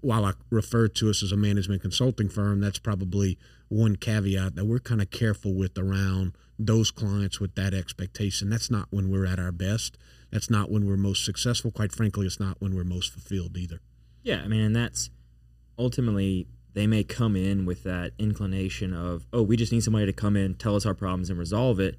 [0.00, 4.64] while I refer to us as a management consulting firm, that's probably one caveat that
[4.64, 8.50] we're kind of careful with around those clients with that expectation.
[8.50, 9.96] That's not when we're at our best.
[10.30, 11.70] That's not when we're most successful.
[11.70, 13.80] Quite frankly, it's not when we're most fulfilled either.
[14.22, 15.10] Yeah, I mean, and that's
[15.78, 20.12] ultimately they may come in with that inclination of, oh, we just need somebody to
[20.12, 21.96] come in, tell us our problems, and resolve it.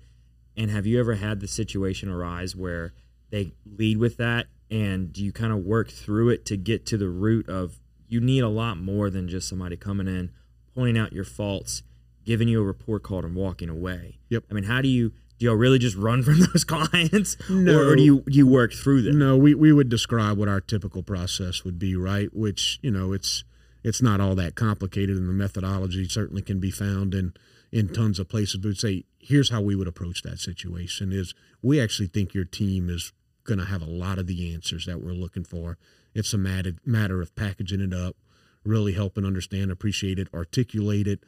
[0.60, 2.94] And have you ever had the situation arise where
[3.32, 7.08] they lead with that, and you kind of work through it to get to the
[7.08, 10.32] root of you need a lot more than just somebody coming in,
[10.76, 11.82] pointing out your faults,
[12.26, 14.20] giving you a report card, and walking away.
[14.28, 14.44] Yep.
[14.52, 17.38] I mean, how do you do y'all really just run from those clients?
[17.50, 19.18] No, or, or, do you do you work through them?
[19.18, 22.28] No we, we would describe what our typical process would be right?
[22.36, 23.46] Which you know it's
[23.82, 27.34] it's not all that complicated and the methodology certainly can be found in
[27.72, 28.58] in tons of places.
[28.58, 32.90] But say here's how we would approach that situation is we actually think your team
[32.90, 33.12] is
[33.44, 35.78] going to have a lot of the answers that we're looking for
[36.14, 38.16] it's a matter, matter of packaging it up
[38.64, 41.24] really helping understand appreciate it articulate it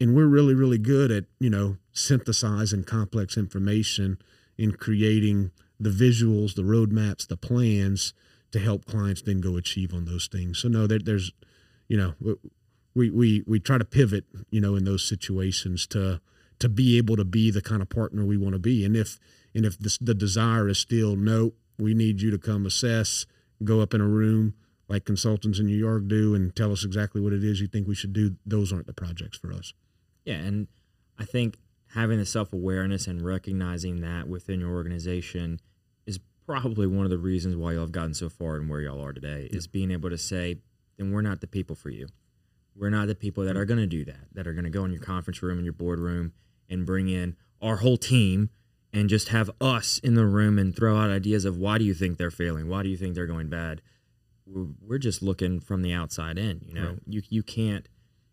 [0.00, 4.18] and we're really really good at you know synthesizing complex information
[4.58, 8.12] in creating the visuals, the roadmaps, the plans
[8.50, 10.58] to help clients then go achieve on those things.
[10.58, 11.32] So no, there, there's,
[11.86, 12.14] you know,
[12.94, 16.20] we we we try to pivot, you know, in those situations to
[16.58, 18.84] to be able to be the kind of partner we want to be.
[18.84, 19.18] And if
[19.54, 23.26] and if this, the desire is still no, we need you to come assess,
[23.64, 24.54] go up in a room
[24.88, 27.86] like consultants in New York do, and tell us exactly what it is you think
[27.86, 28.36] we should do.
[28.46, 29.74] Those aren't the projects for us.
[30.24, 30.66] Yeah, and
[31.18, 31.58] I think
[31.94, 35.60] having the self awareness and recognizing that within your organization
[36.06, 39.04] is probably one of the reasons why y'all have gotten so far and where y'all
[39.04, 39.48] are today.
[39.50, 40.56] Is being able to say,
[40.96, 42.08] then we're not the people for you.
[42.74, 43.58] We're not the people that mm-hmm.
[43.58, 44.32] are going to do that.
[44.32, 46.32] That are going to go in your conference room and your boardroom
[46.68, 48.50] and bring in our whole team
[48.92, 51.94] and just have us in the room and throw out ideas of why do you
[51.94, 52.68] think they're failing?
[52.68, 53.82] Why do you think they're going bad?
[54.46, 56.62] We're just looking from the outside in.
[56.66, 56.98] You know, right.
[57.06, 57.86] you you can't.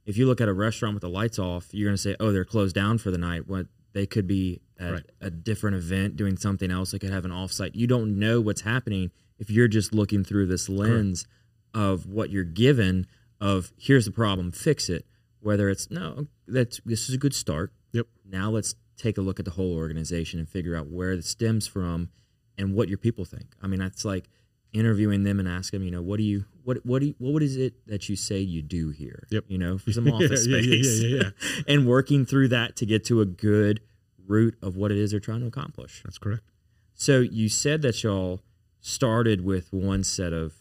[0.05, 2.31] If you look at a restaurant with the lights off, you're going to say, "Oh,
[2.31, 5.03] they're closed down for the night." What they could be at right.
[5.19, 6.91] a different event doing something else.
[6.91, 7.71] They could have an offsite.
[7.73, 11.25] You don't know what's happening if you're just looking through this lens
[11.73, 13.07] of what you're given.
[13.41, 15.05] Of here's the problem, fix it.
[15.41, 17.73] Whether it's no, that's this is a good start.
[17.95, 18.07] Yep.
[18.29, 21.65] Now let's take a look at the whole organization and figure out where it stems
[21.65, 22.09] from
[22.57, 23.55] and what your people think.
[23.61, 24.25] I mean, that's like
[24.73, 27.41] interviewing them and ask them, you know, what do you, what, what do you, what
[27.41, 29.27] is it that you say you do here?
[29.31, 29.45] Yep.
[29.47, 31.01] You know, for some office yeah, space.
[31.01, 33.79] Yeah, yeah, yeah, and working through that to get to a good
[34.27, 36.01] root of what it is they're trying to accomplish.
[36.03, 36.43] That's correct.
[36.95, 38.41] So you said that y'all
[38.81, 40.53] started with one set of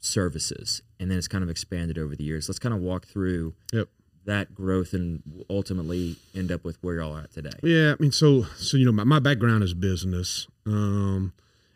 [0.00, 2.48] services and then it's kind of expanded over the years.
[2.48, 3.88] Let's kind of walk through yep
[4.24, 7.50] that growth and ultimately end up with where y'all are at today?
[7.62, 11.32] Yeah, I mean, so so you know, my, my background is business, um,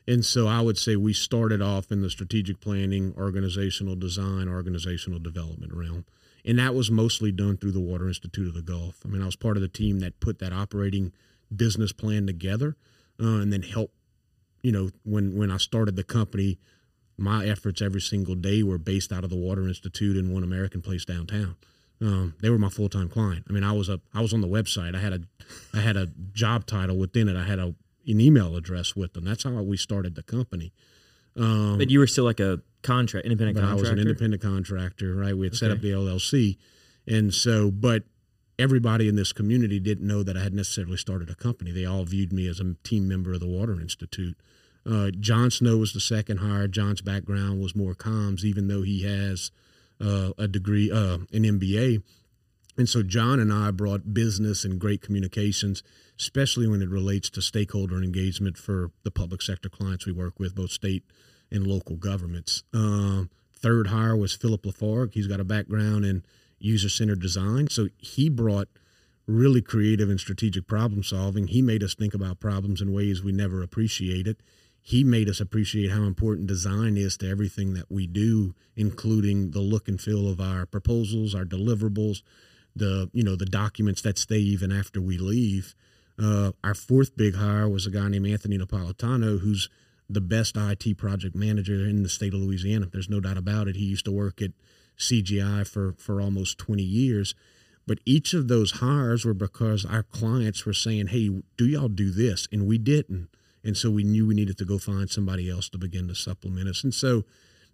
[0.06, 5.18] and so I would say we started off in the strategic planning, organizational design, organizational
[5.18, 6.04] development realm,
[6.44, 9.00] and that was mostly done through the Water Institute of the Gulf.
[9.04, 11.12] I mean, I was part of the team that put that operating
[11.54, 12.76] business plan together,
[13.20, 13.94] uh, and then helped.
[14.62, 16.58] You know, when when I started the company,
[17.16, 20.80] my efforts every single day were based out of the Water Institute in One American
[20.80, 21.56] Place downtown.
[22.04, 23.46] Um, they were my full time client.
[23.48, 24.94] I mean, I was a I was on the website.
[24.94, 25.20] I had a
[25.72, 27.36] I had a job title within it.
[27.36, 27.74] I had a
[28.06, 29.24] an email address with them.
[29.24, 30.74] That's how we started the company.
[31.34, 33.78] Um, but you were still like a contract independent but contractor.
[33.78, 35.36] I was an independent contractor, right?
[35.36, 35.58] We had okay.
[35.58, 36.58] set up the LLC,
[37.08, 38.02] and so but
[38.58, 41.72] everybody in this community didn't know that I had necessarily started a company.
[41.72, 44.36] They all viewed me as a team member of the Water Institute.
[44.86, 46.68] Uh, John Snow was the second hire.
[46.68, 49.50] John's background was more comms, even though he has
[50.04, 52.02] uh, a degree, uh, an MBA.
[52.76, 55.82] And so John and I brought business and great communications,
[56.18, 60.54] especially when it relates to stakeholder engagement for the public sector clients we work with,
[60.54, 61.04] both state
[61.50, 62.64] and local governments.
[62.72, 65.14] Um, third hire was Philip Lafargue.
[65.14, 66.24] He's got a background in
[66.58, 67.68] user centered design.
[67.68, 68.68] So he brought
[69.26, 71.46] really creative and strategic problem solving.
[71.46, 74.36] He made us think about problems in ways we never appreciated
[74.86, 79.60] he made us appreciate how important design is to everything that we do, including the
[79.60, 82.20] look and feel of our proposals, our deliverables,
[82.76, 85.74] the you know the documents that stay even after we leave.
[86.22, 89.70] Uh, our fourth big hire was a guy named Anthony Napolitano, who's
[90.10, 92.86] the best IT project manager in the state of Louisiana.
[92.92, 93.76] There's no doubt about it.
[93.76, 94.50] He used to work at
[94.98, 97.34] CGI for for almost 20 years.
[97.86, 102.10] But each of those hires were because our clients were saying, "Hey, do y'all do
[102.10, 103.30] this?" and we didn't
[103.64, 106.68] and so we knew we needed to go find somebody else to begin to supplement
[106.68, 106.84] us.
[106.84, 107.24] And so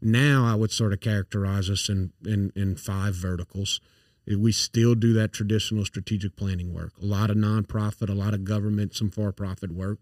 [0.01, 3.81] now I would sort of characterize us in, in, in five verticals.
[4.27, 8.45] We still do that traditional strategic planning work, a lot of nonprofit, a lot of
[8.45, 9.99] government, some for profit work,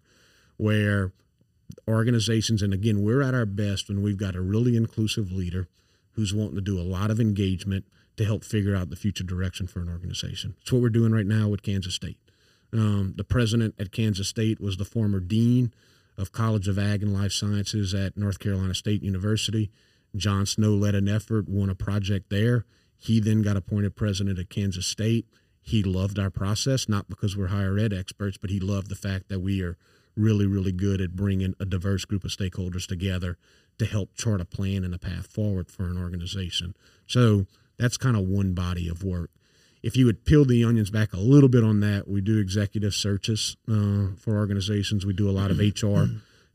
[0.58, 1.12] where
[1.88, 5.68] organizations, and again, we're at our best when we've got a really inclusive leader
[6.12, 9.66] who's wanting to do a lot of engagement to help figure out the future direction
[9.66, 10.56] for an organization.
[10.60, 12.18] It's what we're doing right now with Kansas State.
[12.72, 15.72] Um, the president at Kansas State was the former dean
[16.16, 19.70] of College of Ag and Life Sciences at North Carolina State University.
[20.16, 22.64] John Snow led an effort, won a project there.
[22.98, 25.26] He then got appointed president at Kansas State.
[25.62, 29.28] He loved our process, not because we're higher ed experts, but he loved the fact
[29.28, 29.76] that we are
[30.16, 33.38] really, really good at bringing a diverse group of stakeholders together
[33.78, 36.74] to help chart a plan and a path forward for an organization.
[37.06, 37.46] So
[37.78, 39.30] that's kind of one body of work
[39.82, 42.94] if you would peel the onions back a little bit on that, we do executive
[42.94, 45.06] searches uh, for organizations.
[45.06, 46.04] We do a lot of HR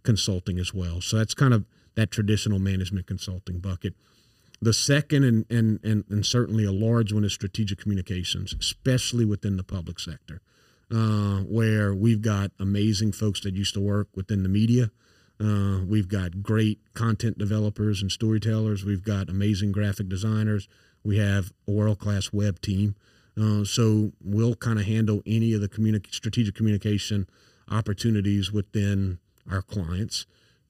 [0.04, 1.02] consulting as well.
[1.02, 3.94] So that's kind of that traditional management consulting bucket.
[4.62, 9.58] The second and, and, and, and certainly a large one is strategic communications, especially within
[9.58, 10.42] the public sector,
[10.90, 14.90] uh, where we've got amazing folks that used to work within the media.
[15.40, 18.86] Uh, we've got great content developers and storytellers.
[18.86, 20.70] We've got amazing graphic designers.
[21.04, 22.96] We have a world class web team.
[23.39, 27.28] Uh, so we'll kind of handle any of the communi- strategic communication
[27.69, 29.19] opportunities within
[29.50, 30.26] our clients.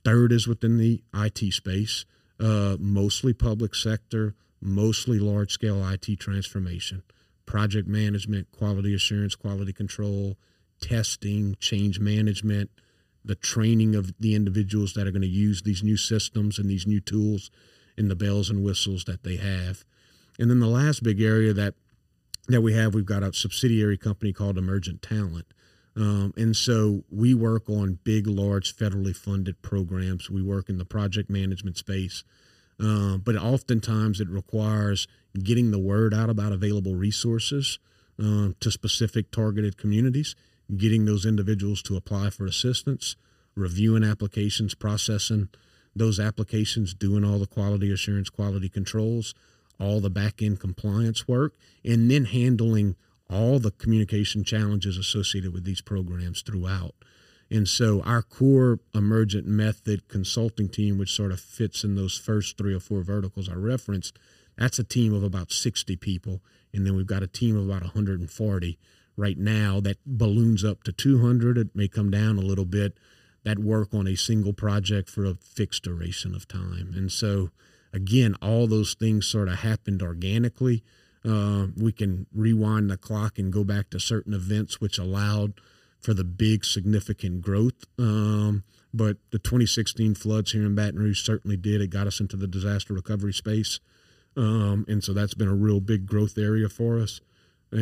[0.06, 2.06] Third is within the IT space,
[2.40, 7.04] uh, mostly public sector, mostly large scale IT transformation,
[7.46, 10.38] project management, quality assurance, quality control,
[10.82, 12.70] testing, change management,
[13.26, 16.86] the training of the individuals that are going to use these new systems and these
[16.86, 17.50] new tools
[17.98, 19.86] and the bells and whistles that they have.
[20.40, 21.76] And then the last big area that
[22.48, 25.46] that we have, we've got a subsidiary company called Emergent Talent.
[25.96, 30.30] Um, and so we work on big, large, federally funded programs.
[30.30, 32.24] We work in the project management space.
[32.80, 35.08] Uh, but oftentimes it requires
[35.42, 37.80] getting the word out about available resources
[38.20, 40.36] uh, to specific targeted communities,
[40.76, 43.16] getting those individuals to apply for assistance,
[43.56, 45.50] reviewing applications, processing
[45.96, 49.36] those applications, doing all the quality assurance, quality controls,
[49.80, 52.96] all the back end compliance work, and then handling
[53.30, 56.94] all the communication challenges associated with these programs throughout.
[57.50, 62.58] And so our core emergent method consulting team, which sort of fits in those first
[62.58, 64.18] three or four verticals I referenced,
[64.58, 66.42] that's a team of about 60 people.
[66.74, 68.80] And then we've got a team of about 140
[69.16, 71.58] right now that balloons up to 200.
[71.58, 72.98] It may come down a little bit
[73.44, 76.94] that work on a single project for a fixed duration of time.
[76.96, 77.50] And so,
[77.94, 80.84] again, all those things sort of happened organically.
[81.26, 85.54] Uh, we can rewind the clock and go back to certain events which allowed
[86.02, 87.86] for the big significant growth.
[87.98, 91.82] Um, but the 2016 floods here in Baton Rouge certainly did.
[91.82, 93.80] It got us into the disaster recovery space.
[94.36, 97.22] Um, and so that's been a real big growth area for us.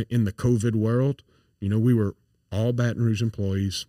[0.10, 1.24] In the COVID world,
[1.60, 2.16] you know, we were
[2.52, 3.86] all Baton Rouge employees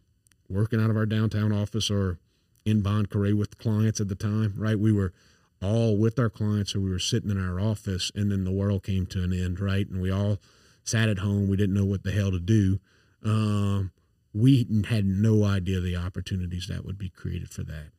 [0.49, 2.19] working out of our downtown office or
[2.65, 4.79] in Bon Carré with clients at the time, right?
[4.79, 5.13] We were
[5.63, 8.83] all with our clients or we were sitting in our office and then the world
[8.83, 9.89] came to an end, right?
[9.89, 10.39] And we all
[10.85, 11.49] sat at home.
[11.49, 12.81] We didn't know what the hell to do.
[13.25, 13.93] Um,
[14.35, 17.91] we had no idea the opportunities that would be created for that.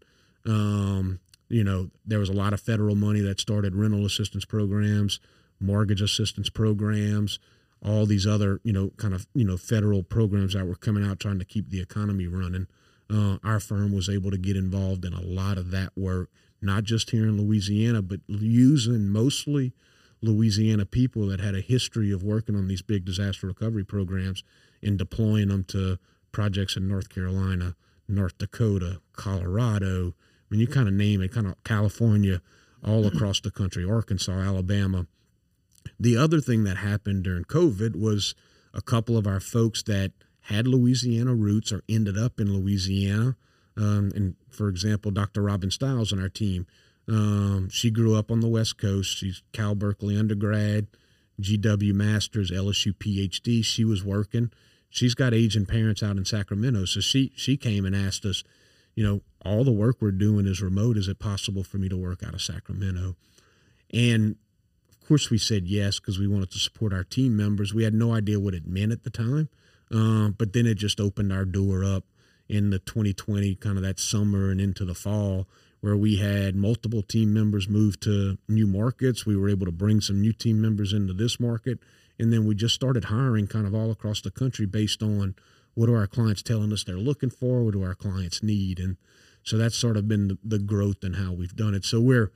[0.46, 5.20] Um, you know, there was a lot of federal money that started rental assistance programs,
[5.60, 7.40] mortgage assistance programs,
[7.86, 11.20] all these other, you know, kind of, you know, federal programs that were coming out
[11.20, 12.68] trying to keep the economy running.
[13.10, 16.30] Uh, our firm was able to get involved in a lot of that work,
[16.62, 19.74] not just here in Louisiana, but using mostly
[20.22, 24.44] Louisiana people that had a history of working on these big disaster recovery programs
[24.82, 26.00] and deploying them to
[26.32, 27.76] projects in North Carolina,
[28.08, 30.10] North Dakota, Colorado.
[30.10, 32.42] I mean, you kind of name it, kind of California,
[32.84, 35.08] all across the country, Arkansas, Alabama.
[36.00, 38.36] The other thing that happened during COVID was
[38.74, 40.12] a couple of our folks that
[40.44, 43.36] had Louisiana roots or ended up in Louisiana.
[43.76, 45.42] Um, and for example, Dr.
[45.42, 46.68] Robin Stiles on our team,
[47.08, 49.18] um, she grew up on the West Coast.
[49.18, 50.88] She's Cal Berkeley undergrad,
[51.42, 53.64] GW Masters, LSU PhD.
[53.64, 54.52] She was working
[54.94, 56.86] she's got aging parents out in Sacramento.
[56.86, 58.44] So she she came and asked us,
[58.96, 60.98] you know, all the work we're doing is remote.
[60.98, 63.16] Is it possible for me to work out of Sacramento?
[63.92, 64.36] And
[64.92, 67.74] of course, we said yes because we wanted to support our team members.
[67.74, 69.50] We had no idea what it meant at the time,
[69.92, 72.04] uh, but then it just opened our door up
[72.50, 75.48] in the 2020 kind of that summer and into the fall
[75.82, 79.26] where we had multiple team members move to new markets.
[79.26, 81.80] We were able to bring some new team members into this market
[82.20, 85.36] and then we just started hiring kind of all across the country based on
[85.74, 88.98] what are our clients telling us they're looking for, what do our clients need, and
[89.44, 91.84] so that's sort of been the, the growth and how we've done it.
[91.84, 92.32] So we're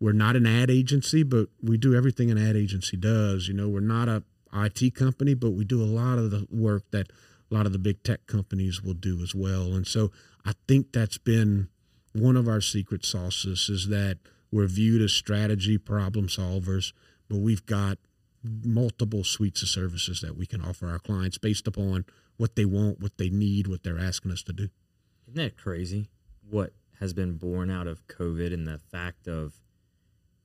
[0.00, 3.48] we're not an ad agency, but we do everything an ad agency does.
[3.48, 4.22] You know, we're not a
[4.54, 7.10] IT company, but we do a lot of the work that
[7.50, 9.74] a lot of the big tech companies will do as well.
[9.74, 10.10] And so
[10.44, 11.68] I think that's been
[12.12, 14.18] one of our secret sauces is that
[14.50, 16.92] we're viewed as strategy problem solvers,
[17.28, 17.98] but we've got
[18.42, 22.04] multiple suites of services that we can offer our clients based upon
[22.36, 24.68] what they want, what they need, what they're asking us to do.
[25.26, 26.08] Isn't that crazy?
[26.48, 29.54] What has been born out of COVID and the fact of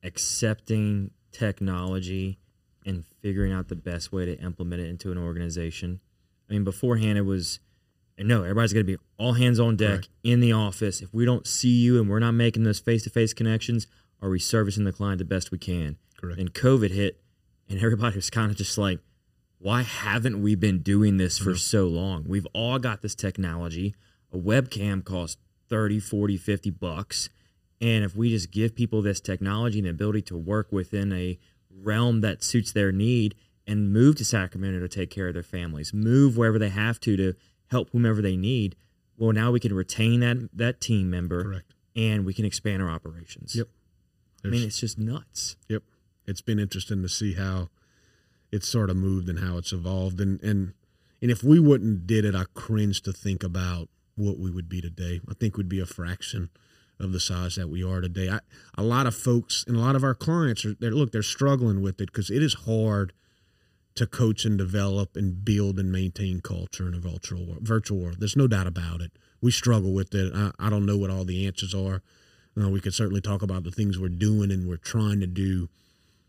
[0.02, 2.38] accepting technology
[2.84, 6.00] and figuring out the best way to implement it into an organization.
[6.48, 7.60] I mean, beforehand it was
[8.18, 10.08] no, everybody's going to be all hands on deck Correct.
[10.22, 11.00] in the office.
[11.00, 13.86] If we don't see you and we're not making those face to face connections,
[14.22, 15.96] are we servicing the client the best we can?
[16.16, 16.38] Correct.
[16.38, 17.20] And COVID hit,
[17.68, 19.00] and everybody was kind of just like,
[19.58, 21.58] why haven't we been doing this for mm-hmm.
[21.58, 22.24] so long?
[22.28, 23.94] We've all got this technology.
[24.32, 25.38] A webcam costs
[25.68, 27.30] 30, 40, 50 bucks.
[27.80, 31.38] And if we just give people this technology and the ability to work within a
[31.82, 33.34] realm that suits their need
[33.66, 37.16] and move to Sacramento to take care of their families, move wherever they have to
[37.16, 37.34] to
[37.70, 38.76] help whomever they need,
[39.16, 41.74] well, now we can retain that that team member Correct.
[41.96, 43.56] and we can expand our operations.
[43.56, 43.68] Yep.
[44.42, 45.56] There's, I mean, it's just nuts.
[45.68, 45.82] Yep
[46.26, 47.68] it's been interesting to see how
[48.50, 50.74] it's sort of moved and how it's evolved and and
[51.20, 54.80] And if we wouldn't did it, I cringe to think about what we would be
[54.80, 55.20] today.
[55.28, 56.50] I think we'd be a fraction
[57.00, 58.28] of the size that we are today.
[58.28, 58.40] I,
[58.76, 61.82] a lot of folks and a lot of our clients are they're, look they're struggling
[61.82, 63.12] with it because it is hard
[63.94, 68.16] to coach and develop and build and maintain culture in a virtual world, virtual world.
[68.18, 69.12] There's no doubt about it.
[69.40, 70.32] We struggle with it.
[70.34, 72.02] I, I don't know what all the answers are.
[72.56, 75.68] We could certainly talk about the things we're doing and we're trying to do.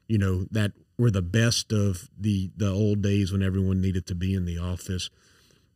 [0.08, 4.16] You know that we're the best of the the old days when everyone needed to
[4.16, 5.10] be in the office.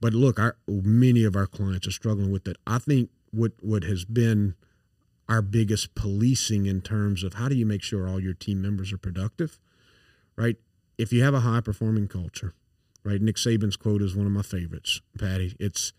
[0.01, 2.57] But look, our many of our clients are struggling with it.
[2.65, 4.55] I think what what has been
[5.29, 8.91] our biggest policing in terms of how do you make sure all your team members
[8.91, 9.59] are productive,
[10.35, 10.57] right?
[10.97, 12.53] If you have a high performing culture,
[13.03, 13.21] right?
[13.21, 15.55] Nick Saban's quote is one of my favorites, Patty.
[15.59, 15.93] It's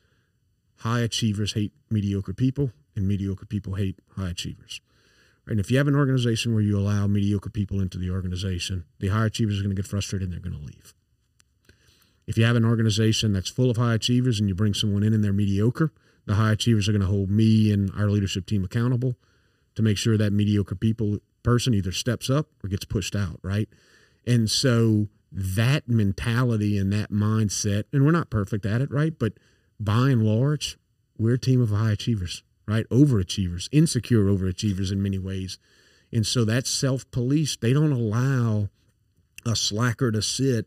[0.79, 4.81] high achievers hate mediocre people, and mediocre people hate high achievers.
[5.47, 5.53] Right?
[5.53, 9.09] And if you have an organization where you allow mediocre people into the organization, the
[9.09, 10.93] high achievers are going to get frustrated and they're going to leave.
[12.27, 15.15] If you have an organization that's full of high achievers and you bring someone in
[15.15, 15.93] and they're mediocre,
[16.31, 19.17] the high achievers are going to hold me and our leadership team accountable
[19.75, 23.69] to make sure that mediocre people person either steps up or gets pushed out, right?
[24.27, 29.19] And so that mentality and that mindset, and we're not perfect at it, right?
[29.19, 29.35] But
[29.81, 30.79] by and large,
[31.19, 32.89] we're a team of high achievers, right?
[32.91, 35.59] Overachievers, insecure overachievers in many ways.
[36.13, 38.69] And so that self police, they don't allow
[39.45, 40.67] a slacker to sit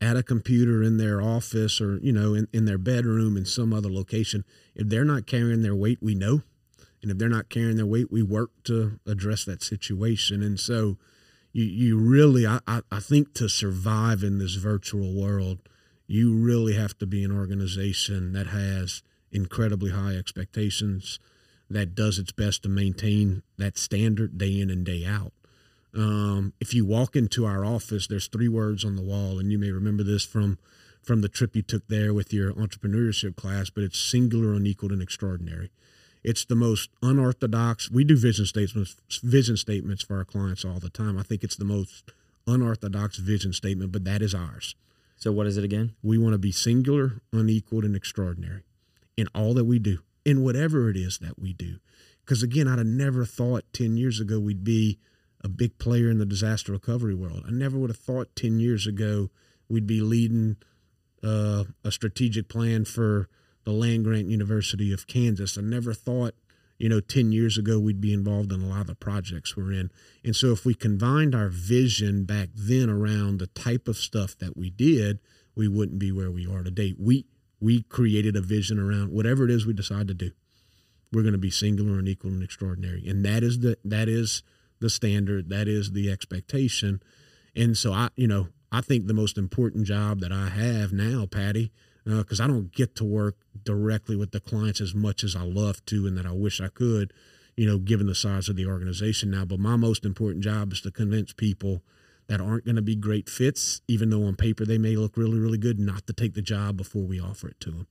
[0.00, 3.72] at a computer in their office or you know in, in their bedroom in some
[3.72, 4.44] other location
[4.74, 6.42] if they're not carrying their weight we know.
[7.02, 10.42] And if they're not carrying their weight we work to address that situation.
[10.42, 10.96] And so
[11.52, 15.58] you you really I, I think to survive in this virtual world
[16.06, 21.20] you really have to be an organization that has incredibly high expectations
[21.68, 25.32] that does its best to maintain that standard day in and day out
[25.94, 29.58] um, if you walk into our office, there's three words on the wall, and you
[29.58, 30.58] may remember this from
[31.02, 33.70] from the trip you took there with your entrepreneurship class.
[33.70, 35.70] But it's singular, unequaled, and extraordinary.
[36.22, 37.90] It's the most unorthodox.
[37.90, 41.18] We do vision statements, vision statements for our clients all the time.
[41.18, 42.12] I think it's the most
[42.46, 44.74] unorthodox vision statement, but that is ours.
[45.16, 45.94] So, what is it again?
[46.02, 48.62] We want to be singular, unequaled, and extraordinary
[49.16, 51.76] in all that we do, in whatever it is that we do.
[52.24, 54.98] Because again, I'd have never thought 10 years ago we'd be
[55.42, 57.44] a big player in the disaster recovery world.
[57.46, 59.30] I never would have thought 10 years ago
[59.68, 60.56] we'd be leading
[61.22, 63.28] uh, a strategic plan for
[63.64, 65.56] the land grant University of Kansas.
[65.56, 66.34] I never thought,
[66.78, 69.72] you know, 10 years ago we'd be involved in a lot of the projects we're
[69.72, 69.90] in.
[70.24, 74.56] And so if we combined our vision back then around the type of stuff that
[74.56, 75.20] we did,
[75.54, 76.94] we wouldn't be where we are today.
[76.98, 77.26] We
[77.62, 80.30] we created a vision around whatever it is we decide to do.
[81.12, 83.06] We're going to be singular and equal and extraordinary.
[83.06, 84.42] And that is the that is
[84.80, 87.02] the standard, that is the expectation.
[87.54, 91.26] And so I, you know, I think the most important job that I have now,
[91.26, 91.72] Patty,
[92.04, 95.42] because uh, I don't get to work directly with the clients as much as I
[95.42, 97.12] love to and that I wish I could,
[97.56, 99.44] you know, given the size of the organization now.
[99.44, 101.82] But my most important job is to convince people
[102.28, 105.38] that aren't going to be great fits, even though on paper they may look really,
[105.38, 107.86] really good, not to take the job before we offer it to them.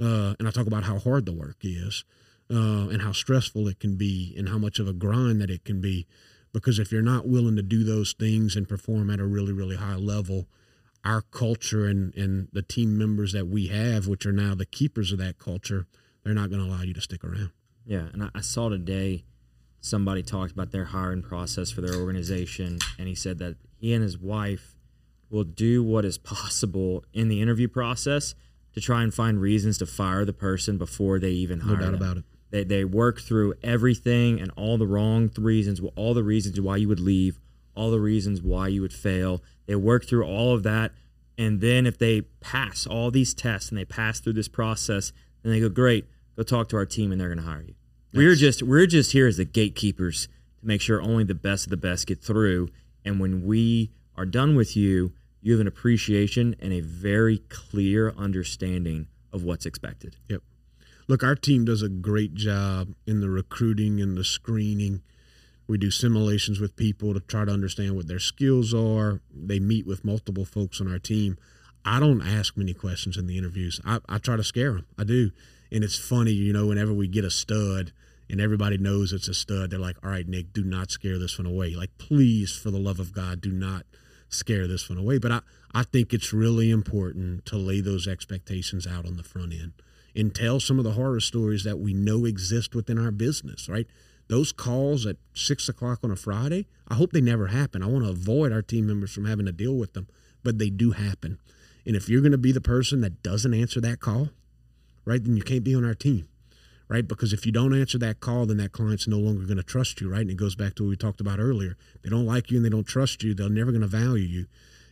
[0.00, 2.04] Uh, and I talk about how hard the work is
[2.50, 5.64] uh, and how stressful it can be and how much of a grind that it
[5.64, 6.06] can be
[6.52, 9.76] because if you're not willing to do those things and perform at a really really
[9.76, 10.46] high level
[11.04, 15.12] our culture and and the team members that we have which are now the keepers
[15.12, 15.86] of that culture
[16.22, 17.50] they're not going to allow you to stick around
[17.84, 19.24] yeah and I, saw today
[19.80, 24.02] somebody talked about their hiring process for their organization and he said that he and
[24.02, 24.76] his wife
[25.30, 28.34] will do what is possible in the interview process
[28.74, 31.92] to try and find reasons to fire the person before they even hire no doubt
[31.92, 31.94] them.
[31.94, 36.60] about it they, they work through everything and all the wrong reasons, all the reasons
[36.60, 37.40] why you would leave,
[37.74, 39.42] all the reasons why you would fail.
[39.66, 40.92] They work through all of that.
[41.38, 45.52] And then if they pass all these tests and they pass through this process, then
[45.52, 47.74] they go, great, go talk to our team and they're going to hire you.
[48.14, 50.28] We're just we're just here as the gatekeepers
[50.60, 52.68] to make sure only the best of the best get through.
[53.06, 58.12] And when we are done with you, you have an appreciation and a very clear
[58.18, 60.16] understanding of what's expected.
[60.28, 60.42] Yep
[61.08, 65.02] look, our team does a great job in the recruiting and the screening.
[65.66, 69.20] We do simulations with people to try to understand what their skills are.
[69.34, 71.38] They meet with multiple folks on our team.
[71.84, 73.80] I don't ask many questions in the interviews.
[73.84, 74.86] I, I try to scare them.
[74.98, 75.30] I do.
[75.70, 77.92] And it's funny, you know, whenever we get a stud
[78.28, 81.38] and everybody knows it's a stud, they're like, all right, Nick, do not scare this
[81.38, 81.74] one away.
[81.74, 83.84] Like, please, for the love of God, do not
[84.28, 85.18] scare this one away.
[85.18, 85.40] But I,
[85.74, 89.72] I think it's really important to lay those expectations out on the front end
[90.14, 93.86] and tell some of the horror stories that we know exist within our business, right?
[94.28, 97.82] Those calls at six o'clock on a Friday, I hope they never happen.
[97.82, 100.08] I want to avoid our team members from having to deal with them,
[100.42, 101.38] but they do happen.
[101.86, 104.28] And if you're going to be the person that doesn't answer that call,
[105.04, 106.28] right, then you can't be on our team,
[106.88, 107.06] right?
[107.06, 110.00] Because if you don't answer that call, then that client's no longer going to trust
[110.00, 110.20] you, right?
[110.20, 111.76] And it goes back to what we talked about earlier.
[112.02, 113.34] They don't like you and they don't trust you.
[113.34, 114.46] They're never going to value you.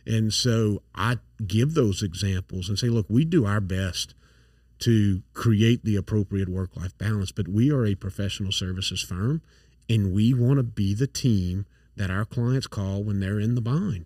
[0.05, 4.15] And so I give those examples and say, look, we do our best
[4.81, 9.41] to create the appropriate work life balance, but we are a professional services firm
[9.89, 11.65] and we want to be the team
[11.95, 14.05] that our clients call when they're in the bind.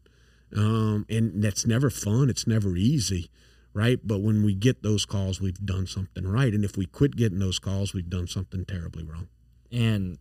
[0.55, 3.29] Um, and that's never fun, it's never easy,
[3.73, 3.99] right?
[4.03, 6.53] But when we get those calls, we've done something right.
[6.53, 9.27] And if we quit getting those calls, we've done something terribly wrong.
[9.71, 10.17] And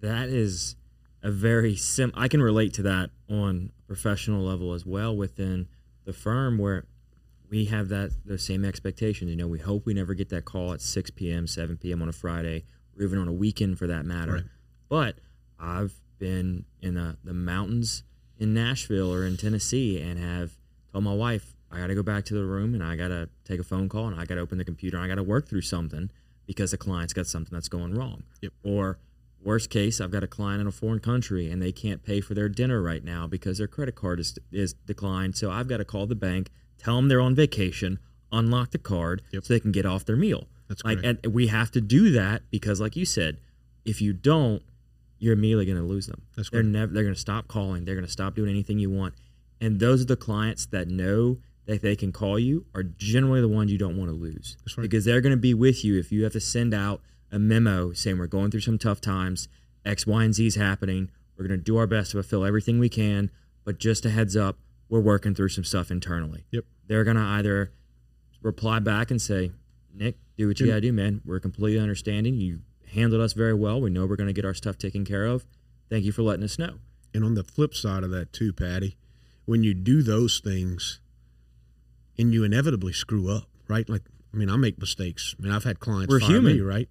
[0.00, 0.76] that is
[1.22, 5.68] a very sim I can relate to that on a professional level as well within
[6.04, 6.84] the firm where
[7.54, 9.30] we have that those same expectations.
[9.30, 12.02] You know, we hope we never get that call at 6 p.m., 7 p.m.
[12.02, 12.64] on a Friday,
[12.98, 14.32] or even on a weekend for that matter.
[14.32, 14.44] Right.
[14.88, 15.18] But
[15.58, 18.02] I've been in the, the mountains
[18.38, 20.52] in Nashville or in Tennessee and have
[20.92, 23.28] told my wife, I got to go back to the room and I got to
[23.44, 25.22] take a phone call and I got to open the computer and I got to
[25.22, 26.10] work through something
[26.46, 28.24] because the client's got something that's going wrong.
[28.42, 28.52] Yep.
[28.64, 28.98] Or
[29.42, 32.34] worst case, I've got a client in a foreign country and they can't pay for
[32.34, 35.36] their dinner right now because their credit card is, is declined.
[35.36, 36.50] So I've got to call the bank,
[36.84, 37.98] tell them they're on vacation,
[38.32, 39.44] unlock the card Yep.
[39.44, 40.46] so they can get off their meal.
[40.68, 41.24] That's like, correct.
[41.26, 43.38] and we have to do that because, like you said,
[43.84, 44.62] if you don't,
[45.18, 46.22] you're immediately going to lose them.
[46.36, 46.72] That's they're correct.
[46.72, 46.92] never.
[46.92, 47.84] They're going to stop calling.
[47.84, 49.14] They're going to stop doing anything you want.
[49.60, 53.48] And those are the clients that know that they can call you are generally the
[53.48, 54.82] ones you don't want to lose That's right.
[54.82, 57.00] because they're going to be with you if you have to send out
[57.32, 59.48] a memo saying we're going through some tough times,
[59.84, 61.10] X, Y, and Z is happening.
[61.38, 63.30] We're going to do our best to fulfill everything we can,
[63.64, 64.58] but just a heads up,
[64.94, 66.44] we're working through some stuff internally.
[66.52, 66.66] Yep.
[66.86, 67.72] They're going to either
[68.42, 69.50] reply back and say,
[69.92, 71.20] Nick, do what you got to do, man.
[71.24, 72.36] We're completely understanding.
[72.36, 72.60] You
[72.92, 73.80] handled us very well.
[73.80, 75.44] We know we're going to get our stuff taken care of.
[75.90, 76.74] Thank you for letting us know.
[77.12, 78.96] And on the flip side of that too, Patty,
[79.46, 81.00] when you do those things
[82.16, 83.88] and you inevitably screw up, right?
[83.88, 85.34] Like, I mean, I make mistakes.
[85.36, 86.54] I mean, I've had clients We're fire human.
[86.54, 86.88] me, right?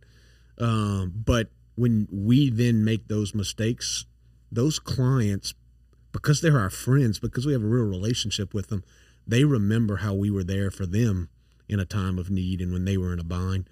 [0.57, 4.05] Um, but when we then make those mistakes,
[4.51, 5.53] those clients,
[6.13, 8.83] because they're our friends, because we have a real relationship with them,
[9.27, 11.27] they remember how we were there for them
[11.67, 13.67] in a time of need and when they were in a bind.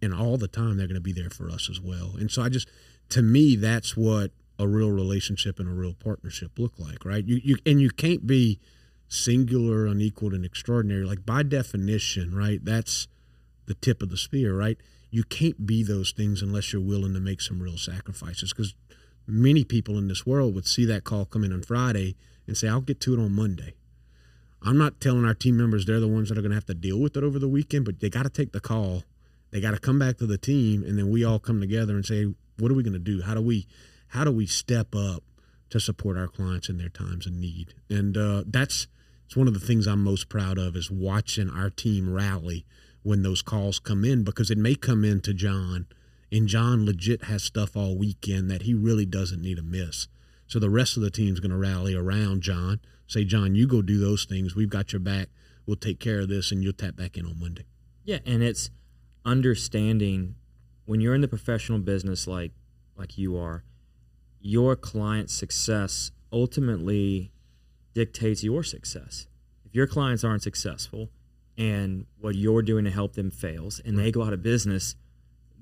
[0.00, 2.14] And all the time, they're going to be there for us as well.
[2.18, 2.68] And so I just,
[3.10, 7.24] to me, that's what a real relationship and a real partnership look like, right?
[7.24, 8.60] You, you and you can't be
[9.08, 11.04] singular, unequaled, and extraordinary.
[11.04, 12.64] Like by definition, right?
[12.64, 13.08] That's
[13.66, 14.78] the tip of the spear, right?
[15.10, 18.52] You can't be those things unless you're willing to make some real sacrifices.
[18.52, 18.74] Because
[19.26, 22.16] many people in this world would see that call come in on Friday
[22.46, 23.74] and say, "I'll get to it on Monday."
[24.64, 26.74] I'm not telling our team members they're the ones that are going to have to
[26.74, 29.02] deal with it over the weekend, but they got to take the call.
[29.50, 32.06] They got to come back to the team, and then we all come together and
[32.06, 33.22] say, "What are we going to do?
[33.22, 33.66] How do we,
[34.08, 35.22] how do we step up
[35.70, 38.86] to support our clients in their times of need?" And uh, that's
[39.32, 42.66] it's one of the things I'm most proud of is watching our team rally
[43.02, 45.86] when those calls come in because it may come in to John,
[46.32, 50.08] and John legit has stuff all weekend that he really doesn't need to miss.
[50.46, 53.82] So the rest of the team's going to rally around John, say, John, you go
[53.82, 54.56] do those things.
[54.56, 55.28] We've got your back.
[55.66, 57.66] We'll take care of this, and you'll tap back in on Monday.
[58.04, 58.70] Yeah, and it's
[59.24, 60.34] understanding
[60.86, 62.52] when you're in the professional business like
[62.96, 63.64] like you are,
[64.40, 67.30] your client's success ultimately
[67.94, 69.26] dictates your success.
[69.64, 71.10] If your clients aren't successful
[71.56, 74.96] and what you're doing to help them fails and they go out of business,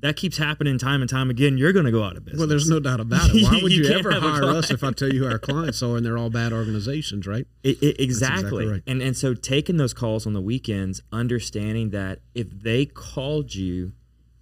[0.01, 1.59] that keeps happening time and time again.
[1.59, 2.39] You're going to go out of business.
[2.39, 3.43] Well, there's no doubt about it.
[3.45, 5.97] Why would You you, ever hire us if I tell you who our clients are
[5.97, 7.47] and they're all bad organizations, right?
[7.63, 8.05] It, it, exactly.
[8.05, 8.83] exactly right.
[8.87, 13.93] And and so taking those calls on the weekends, understanding that if they called you,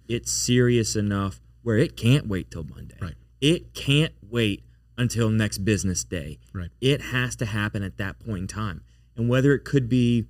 [0.07, 2.97] it's serious enough where it can't wait till Monday.
[3.01, 3.15] Right.
[3.41, 4.63] It can't wait
[4.97, 6.39] until next business day.
[6.53, 6.69] Right.
[6.81, 8.81] It has to happen at that point in time.
[9.15, 10.25] And whether it could be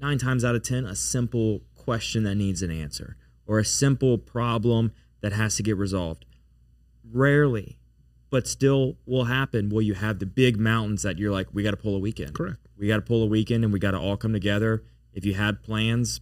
[0.00, 3.16] nine times out of ten a simple question that needs an answer
[3.50, 4.92] or a simple problem
[5.22, 6.24] that has to get resolved.
[7.12, 7.80] Rarely,
[8.30, 11.72] but still will happen will you have the big mountains that you're like, we got
[11.72, 12.32] to pull a weekend.
[12.32, 12.58] Correct.
[12.78, 14.84] We got to pull a weekend and we got to all come together.
[15.12, 16.20] If you had plans,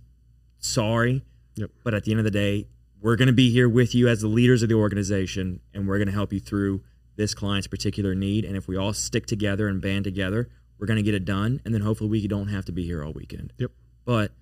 [0.59, 1.23] sorry.
[1.57, 1.71] Yep.
[1.85, 2.67] But at the end of the day,
[2.99, 5.99] we're going to be here with you as the leaders of the organization and we're
[5.99, 6.81] going to help you through
[7.17, 8.47] this client's particular need.
[8.47, 10.49] And if we all stick together and band together,
[10.79, 11.61] we're going to get it done.
[11.67, 13.53] And then hopefully we don't have to be here all weekend.
[13.59, 13.73] Yep.
[14.07, 14.33] But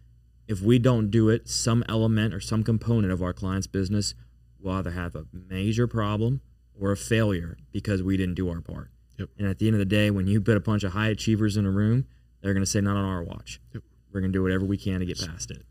[0.49, 4.15] if we don't do it, some element or some component of our client's business
[4.61, 6.41] will either have a major problem
[6.79, 8.91] or a failure because we didn't do our part.
[9.19, 9.31] Yep.
[9.39, 11.57] And at the end of the day, when you put a bunch of high achievers
[11.57, 12.07] in a room,
[12.43, 13.61] they're going to say, not on our watch.
[13.73, 13.83] Yep.
[14.13, 15.65] We're going to do whatever we can to get past it.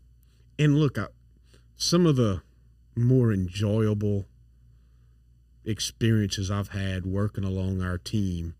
[0.58, 1.06] And look, I,
[1.76, 2.42] some of the
[2.96, 4.26] more enjoyable
[5.64, 8.54] experiences I've had working along our team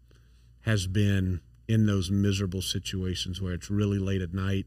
[0.63, 4.67] has been in those miserable situations where it's really late at night.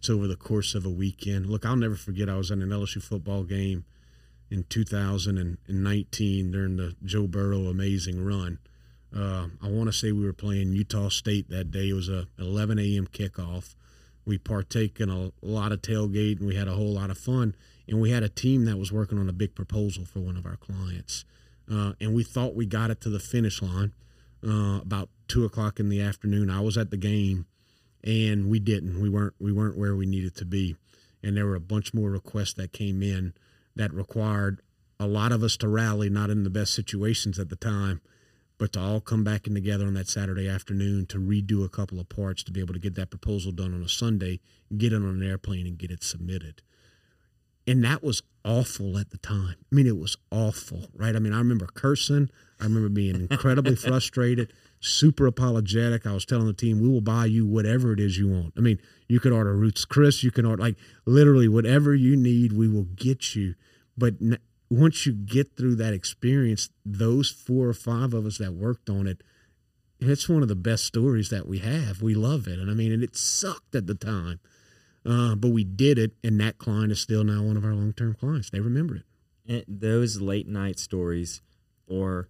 [0.00, 1.44] It's over the course of a weekend.
[1.44, 2.30] Look, I'll never forget.
[2.30, 3.84] I was at an LSU football game
[4.50, 8.60] in 2019 during the Joe Burrow amazing run.
[9.14, 11.90] Uh, I want to say we were playing Utah State that day.
[11.90, 13.08] It was a 11 a.m.
[13.08, 13.74] kickoff.
[14.24, 17.54] We partake in a lot of tailgate and we had a whole lot of fun.
[17.86, 20.46] And we had a team that was working on a big proposal for one of
[20.46, 21.26] our clients.
[21.70, 23.92] Uh, and we thought we got it to the finish line
[24.42, 26.48] uh, about two o'clock in the afternoon.
[26.48, 27.44] I was at the game,
[28.04, 29.00] and we didn't.
[29.00, 29.34] We weren't.
[29.38, 30.76] We weren't where we needed to be,
[31.22, 33.34] and there were a bunch more requests that came in
[33.76, 34.60] that required
[34.98, 38.00] a lot of us to rally, not in the best situations at the time,
[38.58, 41.98] but to all come back in together on that Saturday afternoon to redo a couple
[41.98, 44.40] of parts to be able to get that proposal done on a Sunday,
[44.76, 46.60] get it on an airplane, and get it submitted.
[47.66, 49.54] And that was awful at the time.
[49.72, 51.16] I mean, it was awful, right?
[51.16, 52.28] I mean, I remember cursing.
[52.60, 56.06] I remember being incredibly frustrated, super apologetic.
[56.06, 58.54] I was telling the team, we will buy you whatever it is you want.
[58.56, 62.52] I mean, you could order Ruth's Chris, you can order, like, literally whatever you need,
[62.52, 63.54] we will get you.
[63.96, 64.14] But
[64.70, 69.06] once you get through that experience, those four or five of us that worked on
[69.06, 69.22] it,
[70.00, 72.00] it's one of the best stories that we have.
[72.00, 72.58] We love it.
[72.58, 74.40] And I mean, and it sucked at the time,
[75.04, 76.12] uh, but we did it.
[76.24, 78.48] And that client is still now one of our long term clients.
[78.48, 79.02] They remember it.
[79.46, 81.42] And those late night stories,
[81.86, 82.28] or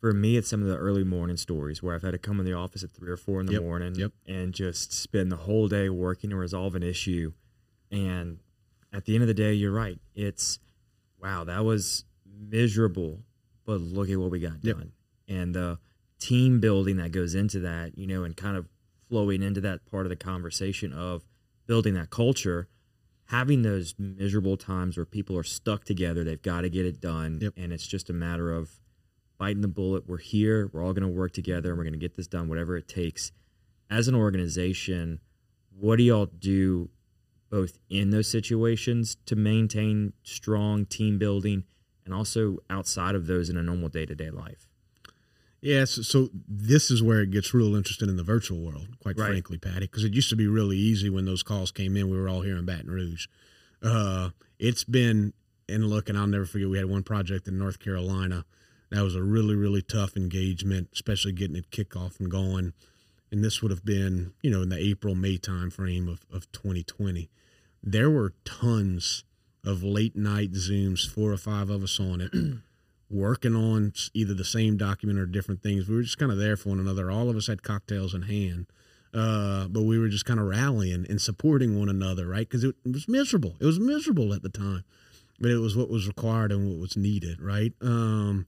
[0.00, 2.46] for me, it's some of the early morning stories where I've had to come in
[2.46, 4.12] the office at three or four in the Yep, morning yep.
[4.26, 7.32] and just spend the whole day working to resolve an issue.
[7.90, 8.38] And
[8.92, 9.98] at the end of the day, you're right.
[10.14, 10.58] It's
[11.20, 13.24] wow, that was miserable,
[13.64, 14.76] but look at what we got Yep.
[14.76, 14.92] done.
[15.26, 15.78] And the
[16.20, 18.68] team building that goes into that, you know, and kind of
[19.08, 21.24] flowing into that part of the conversation of
[21.66, 22.68] building that culture,
[23.26, 27.50] having those miserable times where people are stuck together, they've got to get it done.
[27.56, 28.70] And it's just a matter of
[29.38, 30.08] biting the bullet.
[30.08, 32.48] We're here, we're all going to work together, and we're going to get this done,
[32.48, 33.32] whatever it takes.
[33.88, 35.20] As an organization,
[35.78, 36.90] what do y'all do
[37.50, 41.64] both in those situations to maintain strong team building
[42.04, 44.66] and also outside of those in a normal day to day life?
[45.60, 49.18] Yeah, so, so this is where it gets real interesting in the virtual world, quite
[49.18, 49.28] Right.
[49.30, 52.08] frankly, Patty, because it used to be really easy when those calls came in.
[52.08, 53.26] We were all here in Baton Rouge.
[53.82, 55.32] Uh, it's been,
[55.68, 58.44] and look, and I'll never forget, we had one project in North Carolina
[58.90, 62.72] that was a really, really tough engagement, especially getting it kick off and going.
[63.30, 66.50] And this would have been, you know, in the April, May time frame of, of
[66.52, 67.28] 2020.
[67.82, 69.24] There were tons
[69.64, 72.32] of late night Zooms, four or five of us on it
[73.10, 75.88] working on either the same document or different things.
[75.88, 77.10] We were just kind of there for one another.
[77.10, 78.66] All of us had cocktails in hand,
[79.14, 82.48] uh, but we were just kind of rallying and supporting one another, right?
[82.48, 83.56] Because it, it was miserable.
[83.60, 84.84] It was miserable at the time,
[85.40, 87.72] but it was what was required and what was needed, right?
[87.80, 88.46] Um,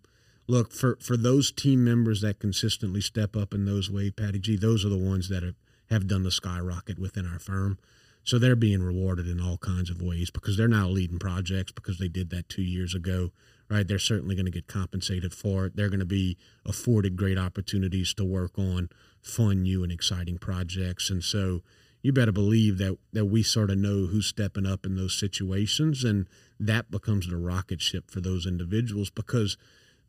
[0.50, 4.56] look for for those team members that consistently step up in those ways, Patty G.
[4.56, 5.54] Those are the ones that have,
[5.88, 7.78] have done the skyrocket within our firm.
[8.24, 11.98] So they're being rewarded in all kinds of ways because they're now leading projects because
[11.98, 13.30] they did that two years ago,
[13.70, 13.86] right?
[13.88, 15.76] They're certainly going to get compensated for it.
[15.76, 16.36] They're going to be
[16.66, 18.90] afforded great opportunities to work on
[19.22, 21.08] fun, new, and exciting projects.
[21.08, 21.62] And so
[22.02, 26.04] you better believe that that we sort of know who's stepping up in those situations,
[26.04, 26.28] and
[26.58, 29.56] that becomes the rocket ship for those individuals because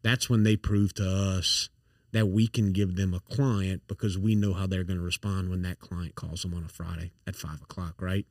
[0.03, 1.69] that's when they prove to us
[2.11, 5.49] that we can give them a client because we know how they're going to respond
[5.49, 8.25] when that client calls them on a Friday at five o'clock, right?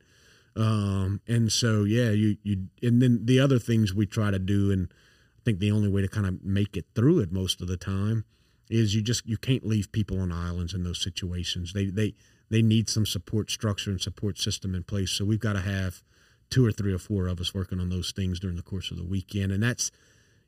[0.55, 4.71] Um, and so yeah, you you and then the other things we try to do,
[4.71, 7.67] and I think the only way to kind of make it through it most of
[7.67, 8.25] the time
[8.69, 11.73] is you just you can't leave people on islands in those situations.
[11.73, 12.13] They they
[12.49, 15.11] they need some support structure and support system in place.
[15.11, 16.03] So we've got to have
[16.49, 18.97] two or three or four of us working on those things during the course of
[18.97, 19.89] the weekend, and that's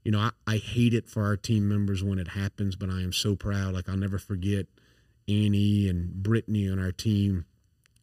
[0.04, 3.02] you know, I, I hate it for our team members when it happens, but I
[3.02, 3.74] am so proud.
[3.74, 4.68] Like I'll never forget
[5.28, 7.46] Annie and Brittany on our team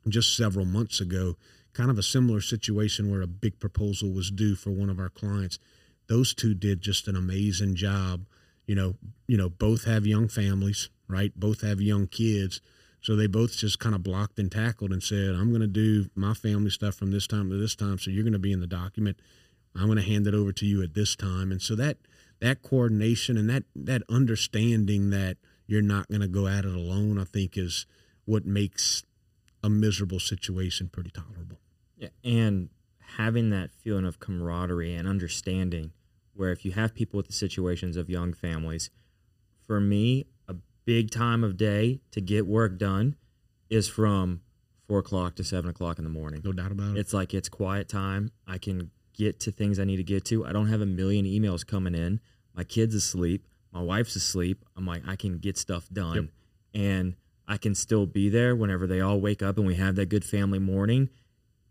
[0.08, 1.36] just several months ago,
[1.72, 5.10] kind of a similar situation where a big proposal was due for one of our
[5.10, 5.58] clients.
[6.08, 8.24] Those two did just an amazing job.
[8.66, 8.94] You know,
[9.26, 11.32] you know, both have young families, right?
[11.36, 12.60] Both have young kids.
[13.02, 16.10] So they both just kind of blocked and tackled and said, I'm going to do
[16.14, 17.98] my family stuff from this time to this time.
[17.98, 19.18] So you're going to be in the document.
[19.74, 21.50] I'm going to hand it over to you at this time.
[21.50, 21.98] And so that
[22.40, 27.18] that coordination and that that understanding that you're not going to go at it alone,
[27.18, 27.86] I think, is
[28.24, 29.04] what makes
[29.62, 31.60] a miserable situation pretty tolerable.
[31.96, 32.70] Yeah, and
[33.16, 35.92] having that feeling of camaraderie and understanding,
[36.34, 38.90] where if you have people with the situations of young families,
[39.66, 43.16] for me, a big time of day to get work done
[43.68, 44.40] is from
[44.88, 46.40] four o'clock to seven o'clock in the morning.
[46.44, 46.98] No doubt about it.
[46.98, 48.32] It's like it's quiet time.
[48.46, 48.90] I can
[49.20, 50.46] get to things I need to get to.
[50.46, 52.20] I don't have a million emails coming in.
[52.54, 53.46] My kid's asleep.
[53.72, 54.64] My wife's asleep.
[54.76, 56.30] I'm like, I can get stuff done.
[56.74, 57.14] And
[57.46, 60.24] I can still be there whenever they all wake up and we have that good
[60.24, 61.10] family morning.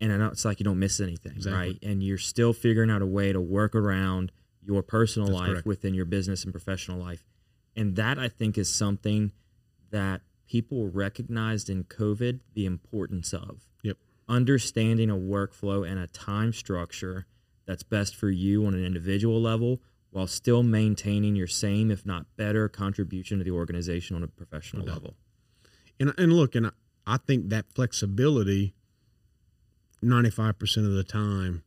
[0.00, 1.58] And I know it's like you don't miss anything, Exactly.
[1.72, 1.78] right?
[1.82, 4.32] And you're still figuring out a way to work around
[4.62, 5.66] your personal That's life correct.
[5.66, 7.24] within your business and professional life.
[7.76, 9.32] And that I think is something
[9.90, 13.68] that people recognized in COVID the importance of.
[13.82, 13.96] Yep.
[14.28, 17.26] Understanding a workflow and a time structure
[17.70, 22.26] that's best for you on an individual level while still maintaining your same, if not
[22.36, 24.94] better, contribution to the organization on a professional doubt.
[24.94, 25.14] level.
[26.00, 26.70] And and look, and I,
[27.06, 28.74] I think that flexibility,
[30.02, 31.62] ninety five percent of the time,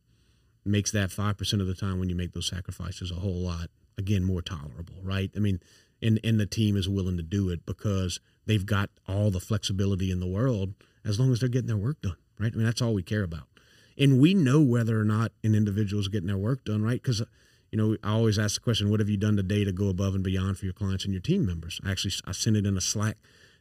[0.62, 3.68] makes that five percent of the time when you make those sacrifices a whole lot
[3.96, 5.30] again more tolerable, right?
[5.34, 5.58] I mean,
[6.02, 10.10] and and the team is willing to do it because they've got all the flexibility
[10.10, 12.52] in the world as long as they're getting their work done, right?
[12.52, 13.48] I mean, that's all we care about,
[13.98, 17.02] and we know whether or not an individual is getting their work done, right?
[17.02, 17.22] Because
[17.74, 20.14] you know, I always ask the question, what have you done today to go above
[20.14, 21.80] and beyond for your clients and your team members?
[21.84, 23.16] I actually, I sent it in a Slack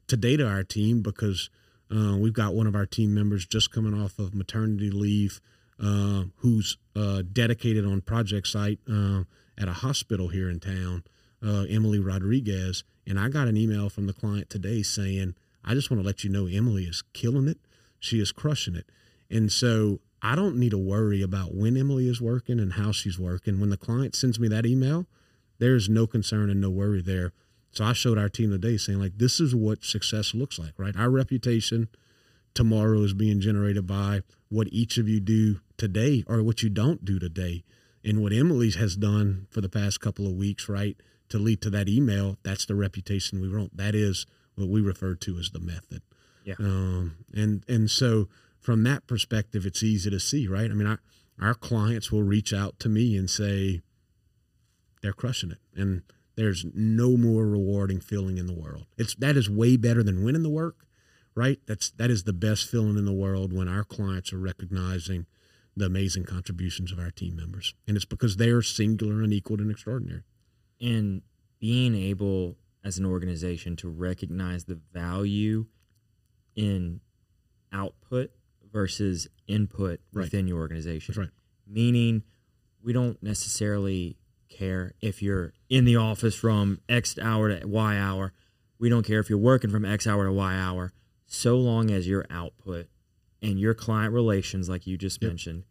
[0.05, 1.49] today to our team because
[1.91, 5.41] uh, we've got one of our team members just coming off of maternity leave
[5.81, 9.23] uh, who's uh, dedicated on project site uh,
[9.57, 11.03] at a hospital here in town,
[11.43, 12.83] uh, Emily Rodriguez.
[13.07, 15.33] And I got an email from the client today saying,
[15.65, 17.57] I just want to let you know Emily is killing it.
[17.99, 18.85] She is crushing it.
[19.31, 23.19] And so I don't need to worry about when Emily is working and how she's
[23.19, 23.59] working.
[23.59, 25.05] When the client sends me that email,
[25.59, 27.33] there's no concern and no worry there.
[27.71, 30.95] So I showed our team today saying, like, this is what success looks like, right?
[30.95, 31.89] Our reputation
[32.53, 37.03] tomorrow is being generated by what each of you do today or what you don't
[37.03, 37.63] do today.
[38.05, 40.95] And what Emily has done for the past couple of weeks, right,
[41.29, 43.75] to lead to that email, that's the reputation we want.
[43.75, 46.01] That is what we refer to as the method.
[46.45, 46.55] Yeah.
[46.59, 48.27] Um, and and so
[48.63, 50.71] from that perspective, it's easy to see, right?
[50.71, 50.99] I mean, our
[51.39, 53.81] our clients will reach out to me and say
[55.01, 56.03] they're crushing it, and
[56.35, 58.85] there's no more rewarding feeling in the world.
[58.97, 60.85] It's that is way better than winning the work,
[61.35, 61.59] right?
[61.67, 65.25] That's that is the best feeling in the world when our clients are recognizing
[65.75, 69.59] the amazing contributions of our team members, and it's because they are singular and equal
[69.59, 70.23] and extraordinary.
[70.79, 71.21] and
[71.59, 75.65] being able as an organization to recognize the value
[76.55, 76.99] in
[77.71, 78.31] output
[78.73, 80.23] versus input Right.
[80.23, 81.13] within your organization.
[81.13, 81.33] That's right.
[81.65, 82.23] Meaning,
[82.81, 84.17] we don't necessarily
[84.49, 88.33] care if you're in the office from X hour to Y hour.
[88.79, 90.91] We don't care if you're working from X hour to Y hour,
[91.25, 92.87] so long as your output
[93.41, 95.29] and your client relations, like you just Yep.
[95.31, 95.63] mentioned,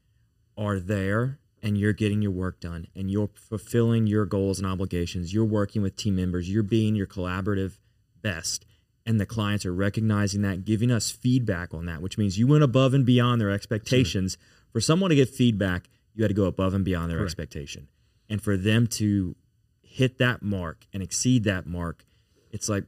[0.56, 5.32] are there and you're getting your work done and you're fulfilling your goals and obligations.
[5.34, 6.50] You're working with team members.
[6.50, 7.78] You're being your collaborative
[8.22, 8.64] best.
[9.04, 12.62] And the clients are recognizing that, giving us feedback on that, which means you went
[12.62, 14.38] above and beyond their expectations.
[14.72, 17.30] For someone to get feedback, you had to go above and beyond their Correct.
[17.30, 17.88] expectation.
[18.30, 19.34] And for them to
[19.82, 22.04] hit that mark and exceed that mark,
[22.52, 22.84] it's like,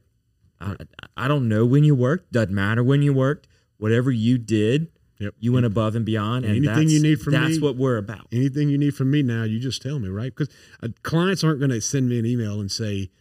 [0.61, 0.75] I,
[1.17, 3.47] I don't know when you worked, doesn't matter when you worked,
[3.77, 4.87] whatever you did,
[5.19, 5.33] Yep.
[5.39, 6.43] you went above and beyond.
[6.45, 8.27] And Anything that's, you need from that's me- what we're about.
[8.33, 10.33] anything you need from me now, you just tell me, right?
[10.35, 10.53] Because
[10.83, 13.11] uh, clients aren't going to send me an email and say,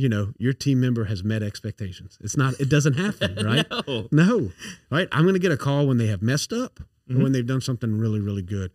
[0.00, 2.18] you know, your team member has met expectations.
[2.22, 2.58] It's not.
[2.60, 3.66] It doesn't happen, right?
[3.86, 4.08] No.
[4.10, 4.52] No,
[4.90, 5.08] right?
[5.12, 7.16] I'm going to get a call when they have messed up Mhm.
[7.18, 8.70] or when they've done something really, really good.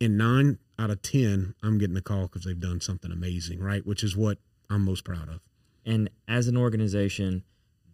[0.00, 3.84] In nine out of ten, I'm getting a call because they've done something amazing, right?
[3.86, 4.38] Which is what
[4.70, 5.40] I'm most proud of.
[5.86, 7.42] and as an organization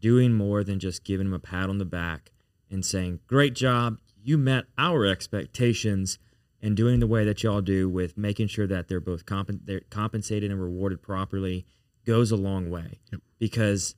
[0.00, 2.32] doing more than just giving them a pat on the back
[2.70, 6.18] and saying great job you met our expectations
[6.62, 9.82] and doing the way that y'all do with making sure that they're both compen- they're
[9.90, 11.66] compensated and rewarded properly
[12.04, 13.20] goes a long way Yep.
[13.38, 13.94] because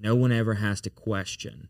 [0.00, 1.68] no one ever has to question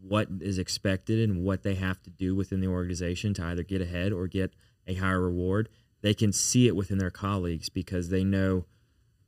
[0.00, 3.80] what is expected and what they have to do within the organization to either get
[3.80, 4.52] ahead or get
[4.86, 5.68] a higher reward
[6.00, 8.64] they can see it within their colleagues because they know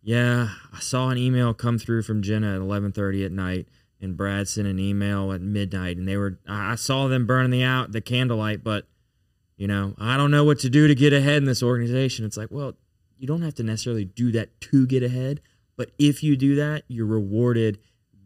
[0.02, 3.68] yeah, I saw an email come through from Jenna at 11:30 at night,
[4.00, 7.50] and Brad sent an email at midnight, and they were I I saw them burning
[7.50, 8.88] the out the candlelight, but
[9.56, 12.24] you know I don't know what to do to get ahead in this organization.
[12.24, 12.76] It's like, well,
[13.18, 15.42] you don't have to necessarily do that to get ahead,
[15.80, 17.78] but if you do that, you're rewarded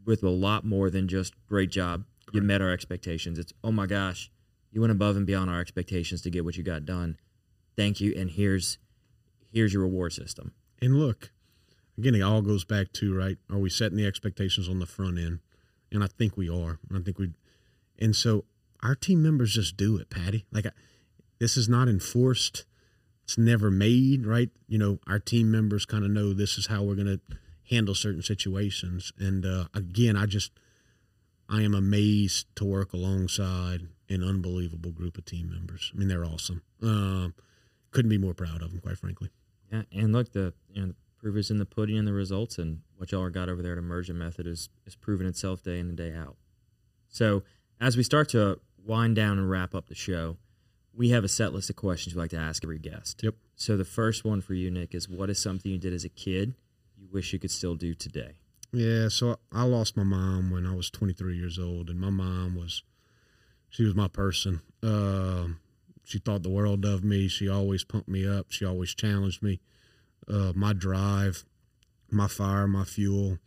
[0.05, 2.03] with a lot more than just great job.
[2.33, 3.39] You met our expectations.
[3.39, 4.29] It's oh my gosh,
[4.73, 7.17] you went above and beyond our expectations to get what you got done.
[7.77, 8.79] Thank you, and here's
[9.53, 10.53] here's your reward system.
[10.83, 11.31] And look,
[11.97, 13.39] again, it all goes back to right.
[13.49, 15.39] Are we setting the expectations on the front end?
[15.93, 16.81] And I think we are.
[16.93, 17.35] I think we,
[18.01, 18.47] and so
[18.83, 20.45] our team members just do it, Patty.
[20.51, 20.71] Like I,
[21.39, 22.65] this is not enforced.
[23.23, 24.51] It's never made, right?
[24.67, 27.21] You know, our team members kind of know this is how we're going to
[27.71, 29.13] handle certain situations.
[29.19, 30.53] And uh, again, I just,
[31.49, 35.93] I am amazed to work alongside an unbelievable group of team members.
[35.95, 36.63] I mean, they're awesome.
[36.83, 37.35] Um,
[37.91, 39.31] couldn't be more proud of them, quite frankly.
[39.73, 42.59] Yeah, and look, the you know the proof is in the pudding and the results,
[42.59, 45.89] and what y'all got over there at Emergent Method is is proving itself day in
[45.89, 46.37] and day out.
[47.09, 47.45] So
[47.81, 50.37] as we start to wind down and wrap up the show,
[50.93, 53.23] we have a set list of questions we like to ask every guest.
[53.23, 53.35] Yep.
[53.57, 56.09] So the first one for you, Nick, is what is something you did as a
[56.09, 56.55] kid
[57.05, 58.33] you wish you could still do today?
[58.73, 62.57] Yeah, so I lost my mom when I was 23 years old, and my mom
[62.57, 62.83] was,
[63.69, 64.63] she was my person.
[64.83, 65.49] Uh,
[66.03, 67.29] she thought the world of me.
[67.29, 68.47] She always pumped me up.
[68.51, 69.61] She always challenged me.
[70.29, 71.45] Uh, my drive,
[72.11, 73.39] my fire, my fuel,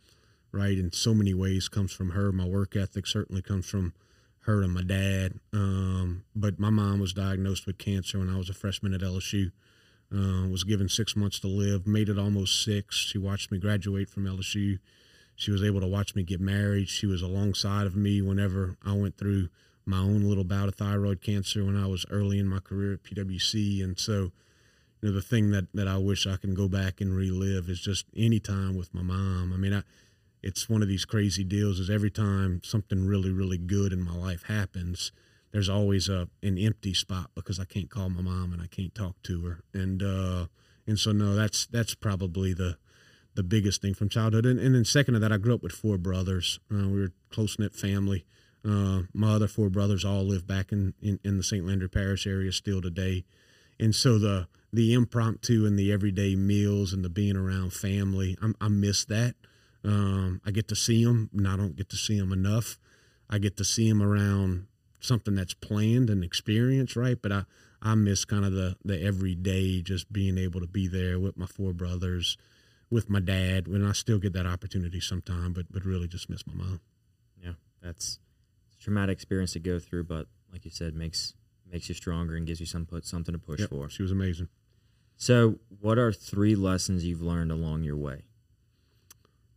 [0.52, 2.32] right, in so many ways comes from her.
[2.32, 3.92] My work ethic certainly comes from
[4.40, 5.34] her and my dad.
[5.52, 9.50] Um, but my mom was diagnosed with cancer when I was a freshman at LSU.
[10.10, 12.96] Uh, was given six months to live, made it almost six.
[12.96, 14.78] She watched me graduate from LSU.
[15.36, 16.88] She was able to watch me get married.
[16.88, 19.50] She was alongside of me whenever I went through
[19.84, 23.02] my own little bout of thyroid cancer when I was early in my career at
[23.02, 23.84] PwC.
[23.84, 24.32] And so,
[25.02, 27.80] you know, the thing that, that I wish I can go back and relive is
[27.80, 29.52] just any time with my mom.
[29.52, 29.82] I mean, I,
[30.42, 34.14] it's one of these crazy deals is every time something really, really good in my
[34.14, 35.12] life happens–
[35.52, 38.94] there's always a an empty spot because I can't call my mom and I can't
[38.94, 39.60] talk to her.
[39.72, 40.46] And uh,
[40.86, 42.76] and so no, that's that's probably the
[43.34, 44.46] the biggest thing from childhood.
[44.46, 46.58] And, and then second to that, I grew up with four brothers.
[46.72, 48.24] Uh, we were close knit family.
[48.64, 51.64] Uh, my other four brothers all live back in, in, in the St.
[51.64, 53.24] Landry Parish area still today.
[53.78, 58.54] And so the the impromptu and the everyday meals and the being around family, I'm,
[58.60, 59.34] I miss that.
[59.82, 62.78] Um, I get to see them, and I don't get to see them enough.
[63.30, 64.66] I get to see them around
[65.00, 67.20] something that's planned and experienced, right?
[67.20, 67.44] But I,
[67.82, 71.46] I miss kind of the the everyday, just being able to be there with my
[71.46, 72.36] four brothers,
[72.90, 73.68] with my dad.
[73.68, 76.80] When I still get that opportunity sometime, but but really just miss my mom.
[77.42, 78.18] Yeah, that's
[78.78, 81.34] a traumatic experience to go through, but like you said, makes
[81.70, 83.88] makes you stronger and gives you some put something to push yep, for.
[83.88, 84.48] She was amazing.
[85.16, 88.22] So, what are three lessons you've learned along your way?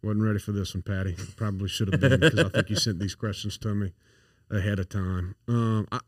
[0.04, 1.16] Wasn't ready for this one, Patty.
[1.36, 3.94] Probably should have been because I think you sent these questions to me
[4.52, 5.36] ahead of time.
[5.48, 6.00] Um, I,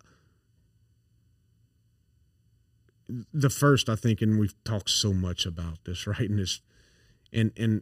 [3.34, 6.30] the first, I think, and we've talked so much about this, right?
[6.30, 6.62] And this,
[7.32, 7.82] and and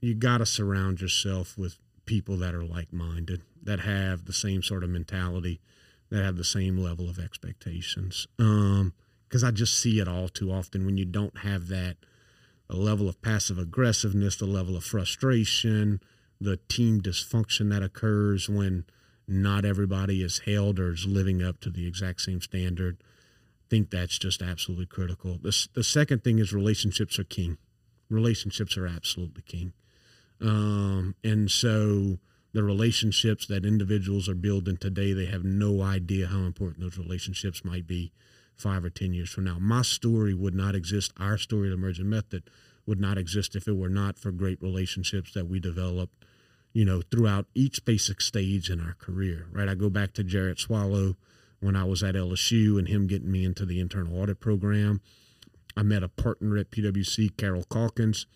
[0.00, 4.84] you got to surround yourself with people that are like-minded, that have the same sort
[4.84, 5.60] of mentality,
[6.10, 8.26] that have the same level of expectations.
[8.38, 8.92] Um,
[9.26, 11.96] because I just see it all too often when you don't have that,
[12.70, 16.00] a level of passive aggressiveness, the level of frustration,
[16.44, 18.84] the team dysfunction that occurs when
[19.26, 22.98] not everybody is held or is living up to the exact same standard.
[23.00, 25.38] I think that's just absolutely critical.
[25.40, 27.56] The, the second thing is relationships are king.
[28.10, 29.72] Relationships are absolutely king.
[30.40, 32.18] Um, and so
[32.52, 37.64] the relationships that individuals are building today, they have no idea how important those relationships
[37.64, 38.12] might be
[38.54, 39.56] five or 10 years from now.
[39.58, 41.12] My story would not exist.
[41.18, 42.44] Our story at Emergent Method
[42.86, 46.24] would not exist if it were not for great relationships that we developed
[46.74, 49.68] you know, throughout each basic stage in our career, right?
[49.68, 51.16] I go back to Jarrett Swallow
[51.60, 55.00] when I was at LSU and him getting me into the internal audit program.
[55.76, 58.26] I met a partner at PwC, Carol Calkins,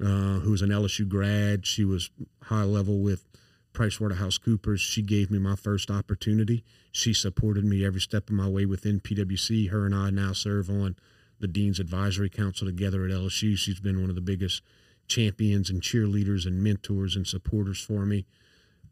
[0.00, 1.66] uh, was an LSU grad.
[1.66, 2.10] She was
[2.44, 3.26] high level with
[3.74, 4.80] PricewaterhouseCoopers.
[4.80, 6.64] She gave me my first opportunity.
[6.92, 9.70] She supported me every step of my way within PwC.
[9.70, 10.96] Her and I now serve on
[11.40, 13.56] the Dean's Advisory Council together at LSU.
[13.56, 14.62] She's been one of the biggest–
[15.12, 18.24] champions and cheerleaders and mentors and supporters for me.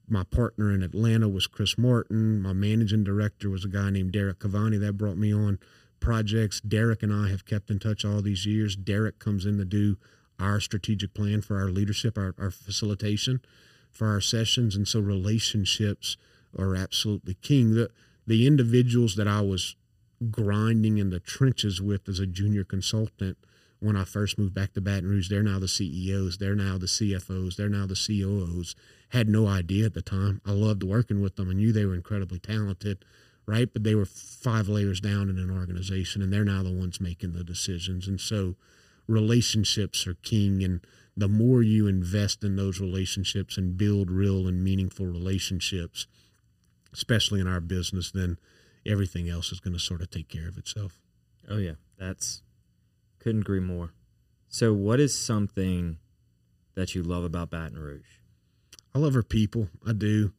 [0.06, 2.42] My partner in Atlanta was Chris Martin.
[2.42, 5.58] My managing director was a guy named Derek Cavani that brought me on
[5.98, 6.60] projects.
[6.60, 8.76] Derek and I have kept in touch all these years.
[8.76, 9.96] Derek comes in to do
[10.38, 13.40] our strategic plan for our leadership, our, our facilitation
[13.90, 14.76] for our sessions.
[14.76, 16.16] And so relationships
[16.58, 17.74] are absolutely king.
[17.74, 17.90] The,
[18.26, 19.76] the individuals that I was
[20.30, 23.38] grinding in the trenches with as a junior consultant–
[23.80, 25.28] when I first moved back to Baton Rouge.
[25.28, 28.76] They're now the CEOs, they're now the CFOs, they're now the COOs.
[29.08, 30.40] Had no idea at the time.
[30.46, 33.04] I loved working with them and knew they were incredibly talented,
[33.46, 33.72] right?
[33.72, 37.32] But they were five layers down in an organization and they're now the ones making
[37.32, 38.06] the decisions.
[38.06, 38.54] And so
[39.08, 40.62] relationships are king.
[40.62, 40.80] And
[41.16, 46.06] the more you invest in those relationships and build real and meaningful relationships,
[46.92, 48.38] especially in our business, then
[48.86, 51.00] everything else is going to sort of take care of itself.
[51.48, 51.74] Oh, yeah.
[51.98, 52.42] That's
[53.20, 53.92] couldn't agree more.
[54.48, 55.98] So, what is something
[56.74, 58.18] that you love about Baton Rouge?
[58.94, 59.68] I love her people.
[59.86, 60.32] I do.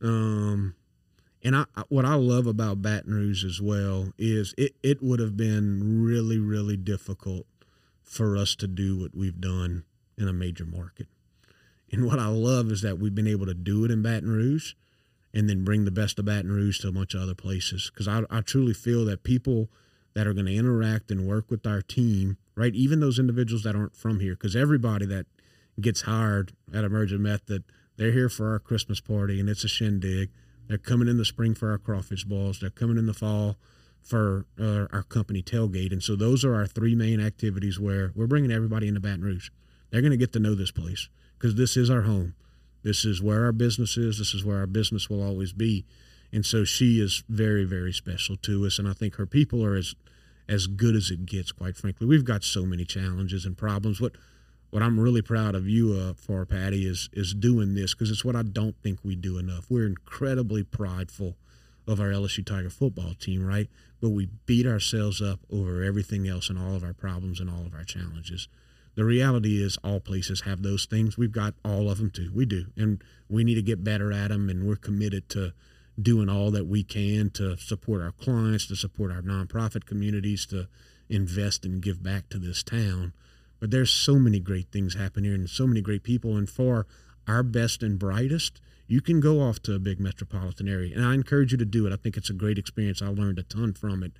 [0.00, 0.74] Um,
[1.42, 5.36] and I, what I love about Baton Rouge as well is it, it would have
[5.36, 7.46] been really, really difficult
[8.02, 9.84] for us to do what we've done
[10.16, 11.08] in a major market.
[11.92, 14.74] And what I love is that we've been able to do it in Baton Rouge
[15.34, 17.90] and then bring the best of Baton Rouge to a bunch of other places.
[17.92, 19.68] Because I, I truly feel that people–
[20.14, 22.74] that are going to interact and work with our team, right?
[22.74, 25.26] Even those individuals that aren't from here, because everybody that
[25.80, 27.64] gets hired at Emergent Method,
[28.00, 30.30] They're here for our Christmas party, and it's a shindig.
[30.68, 32.58] They're coming in the spring for our crawfish balls.
[32.58, 33.56] They're coming in the fall
[34.00, 35.92] for uh, our company tailgate.
[35.92, 39.50] And so those are our three main activities where we're bringing everybody into Baton Rouge.
[39.90, 42.34] They're going to get to know this place because this is our home.
[42.82, 44.16] This is where our business is.
[44.16, 45.84] This is where our business will always be.
[46.32, 48.78] And so she is very, very special to us.
[48.78, 49.94] And I think her people are as
[50.48, 52.08] as good as it gets, quite frankly.
[52.08, 54.00] We've got so many challenges and problems.
[54.00, 54.16] What
[54.70, 58.24] what I'm really proud of you uh, for, Patty, is is doing this because it's
[58.24, 59.66] what I don't think we do enough.
[59.68, 61.36] We're incredibly prideful
[61.86, 63.68] of our LSU Tiger football team, right?
[64.00, 67.66] But we beat ourselves up over everything else and all of our problems and all
[67.66, 68.48] of our challenges.
[68.94, 71.16] The reality is, all places have those things.
[71.16, 72.30] We've got all of them too.
[72.34, 74.48] We do, and we need to get better at them.
[74.48, 75.52] And we're committed to
[76.02, 80.68] doing all that we can to support our clients, to support our nonprofit communities, to
[81.08, 83.12] invest and give back to this town.
[83.58, 86.36] But there's so many great things happen here and so many great people.
[86.36, 86.86] And for
[87.28, 90.94] our best and brightest, you can go off to a big metropolitan area.
[90.96, 91.92] And I encourage you to do it.
[91.92, 93.02] I think it's a great experience.
[93.02, 94.12] I learned a ton from it.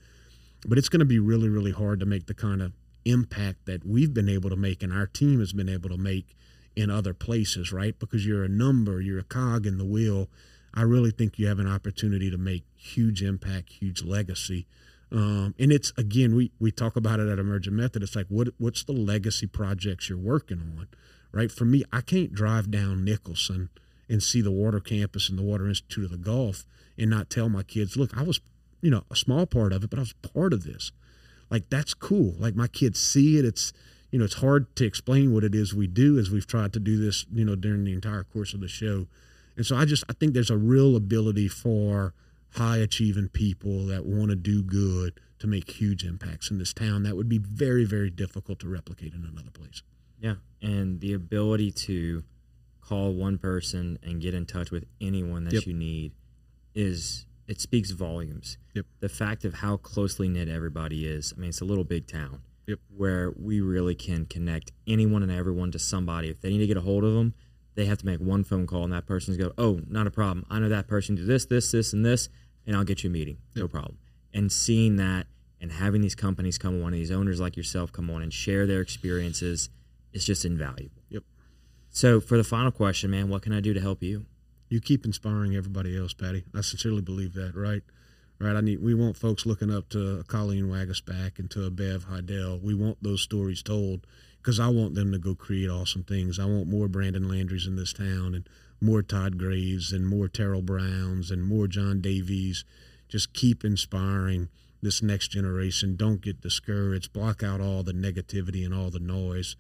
[0.67, 2.73] But it's going to be really, really hard to make the kind of
[3.05, 6.37] impact that we've been able to make and our team has been able to make
[6.77, 7.99] in other places, right?
[7.99, 10.29] Because you're a number, you're a cog in the wheel.
[10.75, 14.67] I really think you have an opportunity to make huge impact, huge legacy
[15.13, 18.03] um, and it's again, we we talk about it at Emergent Method.
[18.03, 20.89] It's like what what's the legacy projects you're working on,
[21.33, 21.51] right?
[21.51, 23.71] For me, I can't drive down Nicholson
[24.09, 26.65] and see the water campus and the Water Institute of the Gulf
[26.99, 28.41] and not tell my kids, look, I was,
[28.83, 30.93] you know, a small part of it, but I was part of this.
[31.49, 32.35] Like that's cool.
[32.39, 33.45] Like my kids see it.
[33.45, 33.73] It's
[34.13, 36.81] you know, it's hard to explain what it is we do as we've tried to
[36.81, 39.07] do this, you know, during the entire course of the show.
[39.61, 42.15] And so I just I think there's a real ability for
[42.55, 47.03] high achieving people that want to do good to make huge impacts in this town
[47.03, 49.83] that would be very very difficult to replicate in another place
[50.19, 52.25] yeah and the ability to
[52.81, 55.67] call one person and get in touch with anyone that yep.
[55.67, 56.13] you need
[56.75, 58.87] is it speaks volumes yep.
[59.01, 62.41] the fact of how closely knit everybody is i mean it's a little big town
[62.67, 62.79] yep.
[62.97, 66.79] where we really can connect anyone and everyone to somebody if they need to get
[66.79, 67.35] a hold of them
[67.75, 70.45] they have to make one phone call and that person's go, oh, not a problem.
[70.51, 72.29] I know that person do this, this, this, and this,
[72.67, 73.39] and I'll get you a meeting.
[73.55, 73.71] No yep.
[73.71, 73.99] problem.
[74.35, 75.27] And seeing that
[75.61, 78.67] and having these companies come on, and these owners like yourself come on and share
[78.67, 79.69] their experiences
[80.13, 81.03] is just invaluable.
[81.11, 81.25] Yep.
[81.91, 84.27] So for the final question, man, what can I do to help you?
[84.69, 86.45] You keep inspiring everybody else, Patty.
[86.55, 87.83] I sincerely believe that, right?
[88.43, 88.57] Right.
[88.57, 92.07] I need we want folks looking up to Colleen Waguespack and to a Bev.
[92.63, 94.07] We want those stories told
[94.39, 96.39] because I want them to go create awesome things.
[96.39, 98.49] I want more Brandon Landrys in this town and
[98.81, 102.65] more Todd Graves and more Terrell Browns and more John Davies.
[103.11, 104.49] Just keep inspiring
[104.81, 105.95] this next generation.
[105.97, 107.13] Don't get discouraged.
[107.13, 109.57] Block out all the negativity and all the noise.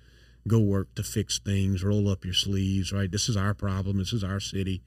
[0.48, 1.84] Go work to fix things.
[1.84, 3.10] Roll up your sleeves, right?
[3.10, 3.98] This is our problem.
[3.98, 4.80] This is our city.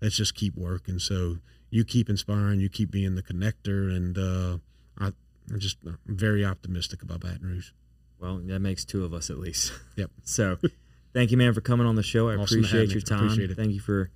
[0.00, 0.98] Let's just keep working.
[0.98, 1.40] So
[1.74, 2.60] you keep inspiring.
[2.60, 3.94] You keep being the connector.
[3.94, 4.58] And uh,
[4.96, 5.12] I,
[5.50, 7.72] I'm just I'm very optimistic about Baton Rouge.
[8.20, 9.72] Well, that makes two of us at least.
[9.96, 10.10] Yep.
[10.22, 10.56] so
[11.12, 12.28] thank you, man, for coming on the show.
[12.28, 13.24] I awesome appreciate your time.
[13.24, 14.10] Appreciate thank you for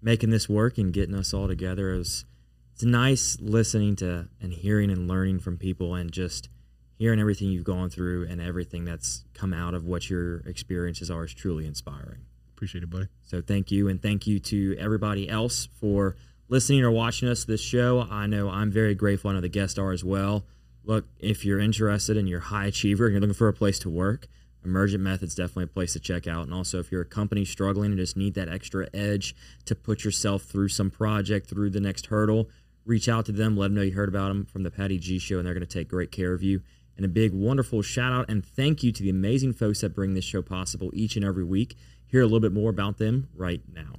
[0.00, 1.92] making this work and getting us all together.
[1.92, 2.24] It was,
[2.72, 6.48] it's nice listening to and hearing and learning from people and just
[6.98, 11.24] hearing everything you've gone through and everything that's come out of what your experiences are
[11.24, 12.20] is truly inspiring.
[12.54, 13.08] Appreciate it, buddy.
[13.22, 13.88] So thank you.
[13.88, 16.14] And thank you to everybody else for
[16.48, 18.06] listening or watching us this show.
[18.10, 19.30] I know I'm very grateful.
[19.30, 20.44] I know the guests are as well
[20.84, 23.90] look, if you're interested and you're high achiever and you're looking for a place to
[23.90, 24.26] work,
[24.64, 26.44] Emergent Method's definitely a place to check out.
[26.44, 29.34] And also, if you're a company struggling and just need that extra edge
[29.64, 32.48] to put yourself through some project, through the next hurdle,
[32.84, 35.18] reach out to them, let them know you heard about them from the Patty G
[35.18, 36.62] Show, and they're going to take great care of you.
[36.96, 40.14] And a big, wonderful shout out and thank you to the amazing folks that bring
[40.14, 41.76] this show possible each and every week.
[42.06, 43.94] Hear a little bit more about them right now.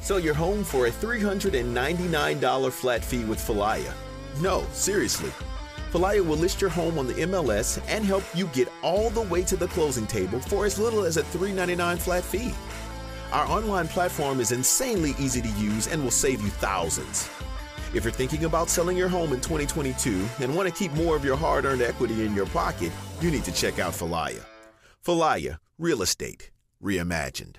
[0.00, 3.92] Sell your home for a $399 flat fee with Falaya.
[4.40, 5.30] No, seriously.
[5.92, 9.42] Falaya will list your home on the MLS and help you get all the way
[9.44, 12.52] to the closing table for as little as a $3.99 flat fee.
[13.32, 17.28] Our online platform is insanely easy to use and will save you thousands.
[17.94, 21.24] If you're thinking about selling your home in 2022 and want to keep more of
[21.24, 24.44] your hard earned equity in your pocket, you need to check out Falaya.
[25.04, 26.50] Falaya, real estate
[26.82, 27.56] reimagined.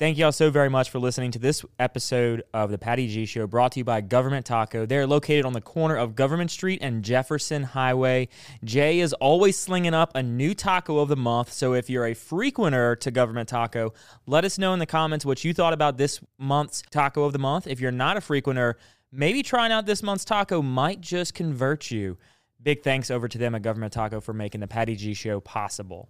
[0.00, 3.26] Thank you all so very much for listening to this episode of the Patty G
[3.26, 4.86] Show brought to you by Government Taco.
[4.86, 8.30] They're located on the corner of Government Street and Jefferson Highway.
[8.64, 11.52] Jay is always slinging up a new taco of the month.
[11.52, 13.92] So if you're a frequenter to Government Taco,
[14.24, 17.38] let us know in the comments what you thought about this month's taco of the
[17.38, 17.66] month.
[17.66, 18.76] If you're not a frequenter,
[19.12, 22.16] maybe trying out this month's taco might just convert you.
[22.62, 26.08] Big thanks over to them at Government Taco for making the Patty G Show possible.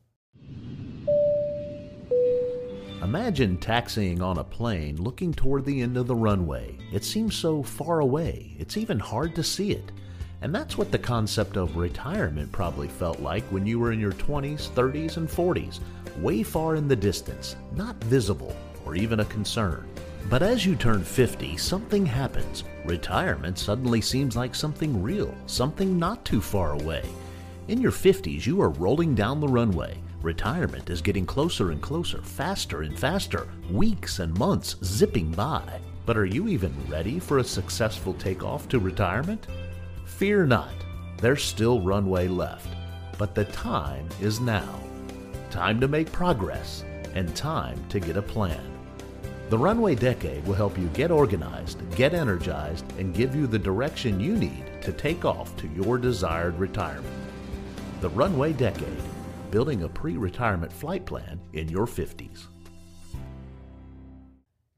[3.02, 6.76] Imagine taxiing on a plane looking toward the end of the runway.
[6.92, 9.90] It seems so far away, it's even hard to see it.
[10.42, 14.12] And that's what the concept of retirement probably felt like when you were in your
[14.12, 15.80] 20s, 30s, and 40s,
[16.18, 19.88] way far in the distance, not visible or even a concern.
[20.28, 22.64] But as you turn 50, something happens.
[22.84, 27.04] Retirement suddenly seems like something real, something not too far away.
[27.68, 29.96] In your 50s, you are rolling down the runway.
[30.22, 35.80] Retirement is getting closer and closer, faster and faster, weeks and months zipping by.
[36.04, 39.46] But are you even ready for a successful takeoff to retirement?
[40.04, 40.74] Fear not,
[41.22, 42.68] there's still runway left.
[43.16, 44.80] But the time is now.
[45.50, 48.66] Time to make progress and time to get a plan.
[49.48, 54.20] The Runway Decade will help you get organized, get energized, and give you the direction
[54.20, 57.16] you need to take off to your desired retirement.
[58.00, 59.02] The Runway Decade
[59.50, 62.46] building a pre retirement flight plan in your 50s.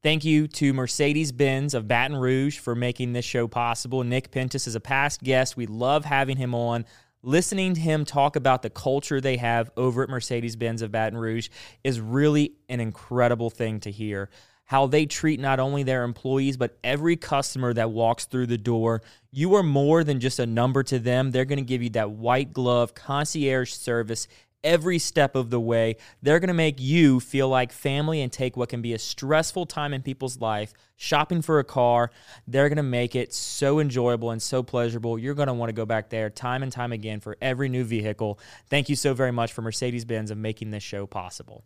[0.03, 4.03] Thank you to Mercedes Benz of Baton Rouge for making this show possible.
[4.03, 5.57] Nick Pentis is a past guest.
[5.57, 6.87] We love having him on.
[7.23, 11.17] Listening to him talk about the culture they have over at Mercedes Benz of Baton
[11.17, 11.51] Rouge
[11.85, 14.29] is really an incredible thing to hear.
[14.65, 19.03] How they treat not only their employees, but every customer that walks through the door.
[19.31, 21.31] You are more than just a number to them.
[21.31, 24.27] They're going to give you that white glove concierge service
[24.65, 25.97] every step of the way.
[26.23, 29.67] They're going to make you feel like family and take what can be a stressful
[29.67, 32.11] time in people's life, shopping for a car.
[32.47, 35.19] They're going to make it so enjoyable and so pleasurable.
[35.19, 37.85] You're going to want to go back there time and time again for every new
[37.85, 38.39] vehicle.
[38.69, 41.65] Thank you so very much for Mercedes Benz of making this show possible.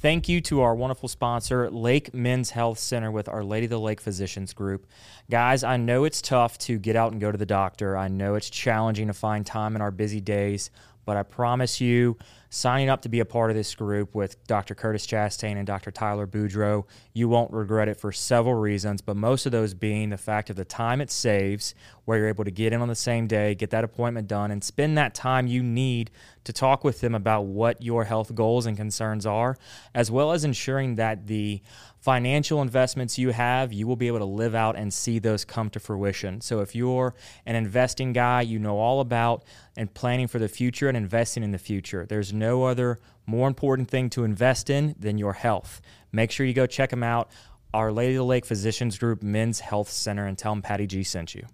[0.00, 3.80] Thank you to our wonderful sponsor, Lake Men's Health Center with Our Lady of the
[3.80, 4.86] Lake Physicians Group.
[5.28, 7.96] Guys, I know it's tough to get out and go to the doctor.
[7.96, 10.70] I know it's challenging to find time in our busy days,
[11.08, 12.18] but I promise you,
[12.50, 14.74] signing up to be a part of this group with Dr.
[14.74, 15.90] Curtis Chastain and Dr.
[15.90, 16.84] Tyler Boudreau,
[17.14, 20.56] you won't regret it for several reasons, but most of those being the fact of
[20.56, 23.70] the time it saves, where you're able to get in on the same day, get
[23.70, 26.10] that appointment done, and spend that time you need
[26.44, 29.56] to talk with them about what your health goals and concerns are,
[29.94, 31.62] as well as ensuring that the
[32.00, 35.70] financial investments you have, you will be able to live out and see those come
[35.70, 36.40] to fruition.
[36.40, 39.44] So if you're an investing guy, you know all about
[39.76, 42.06] and planning for the future and investing in the future.
[42.06, 45.80] There's no other more important thing to invest in than your health.
[46.12, 47.30] Make sure you go check them out.
[47.74, 51.02] Our Lady of the Lake Physicians Group Men's Health Center and tell them Patty G
[51.02, 51.44] sent you.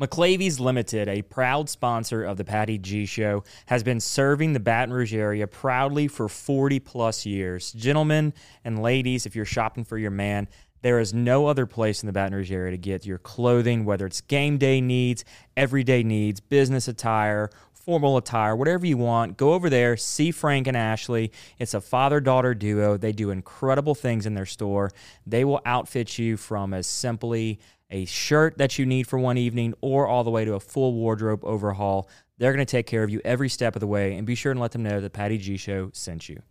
[0.00, 4.92] McLavy's Limited, a proud sponsor of the Patty G Show, has been serving the Baton
[4.92, 7.72] Rouge area proudly for 40 plus years.
[7.72, 8.32] Gentlemen
[8.64, 10.48] and ladies, if you're shopping for your man,
[10.82, 14.04] there is no other place in the Baton Rouge area to get your clothing, whether
[14.04, 15.24] it's game day needs,
[15.56, 19.36] everyday needs, business attire, formal attire, whatever you want.
[19.36, 21.30] Go over there, see Frank and Ashley.
[21.60, 22.96] It's a father daughter duo.
[22.96, 24.90] They do incredible things in their store.
[25.24, 27.60] They will outfit you from as simply
[27.90, 30.94] a shirt that you need for one evening or all the way to a full
[30.94, 32.08] wardrobe overhaul.
[32.38, 34.16] They're going to take care of you every step of the way.
[34.16, 36.42] And be sure and let them know that Patty G Show sent you.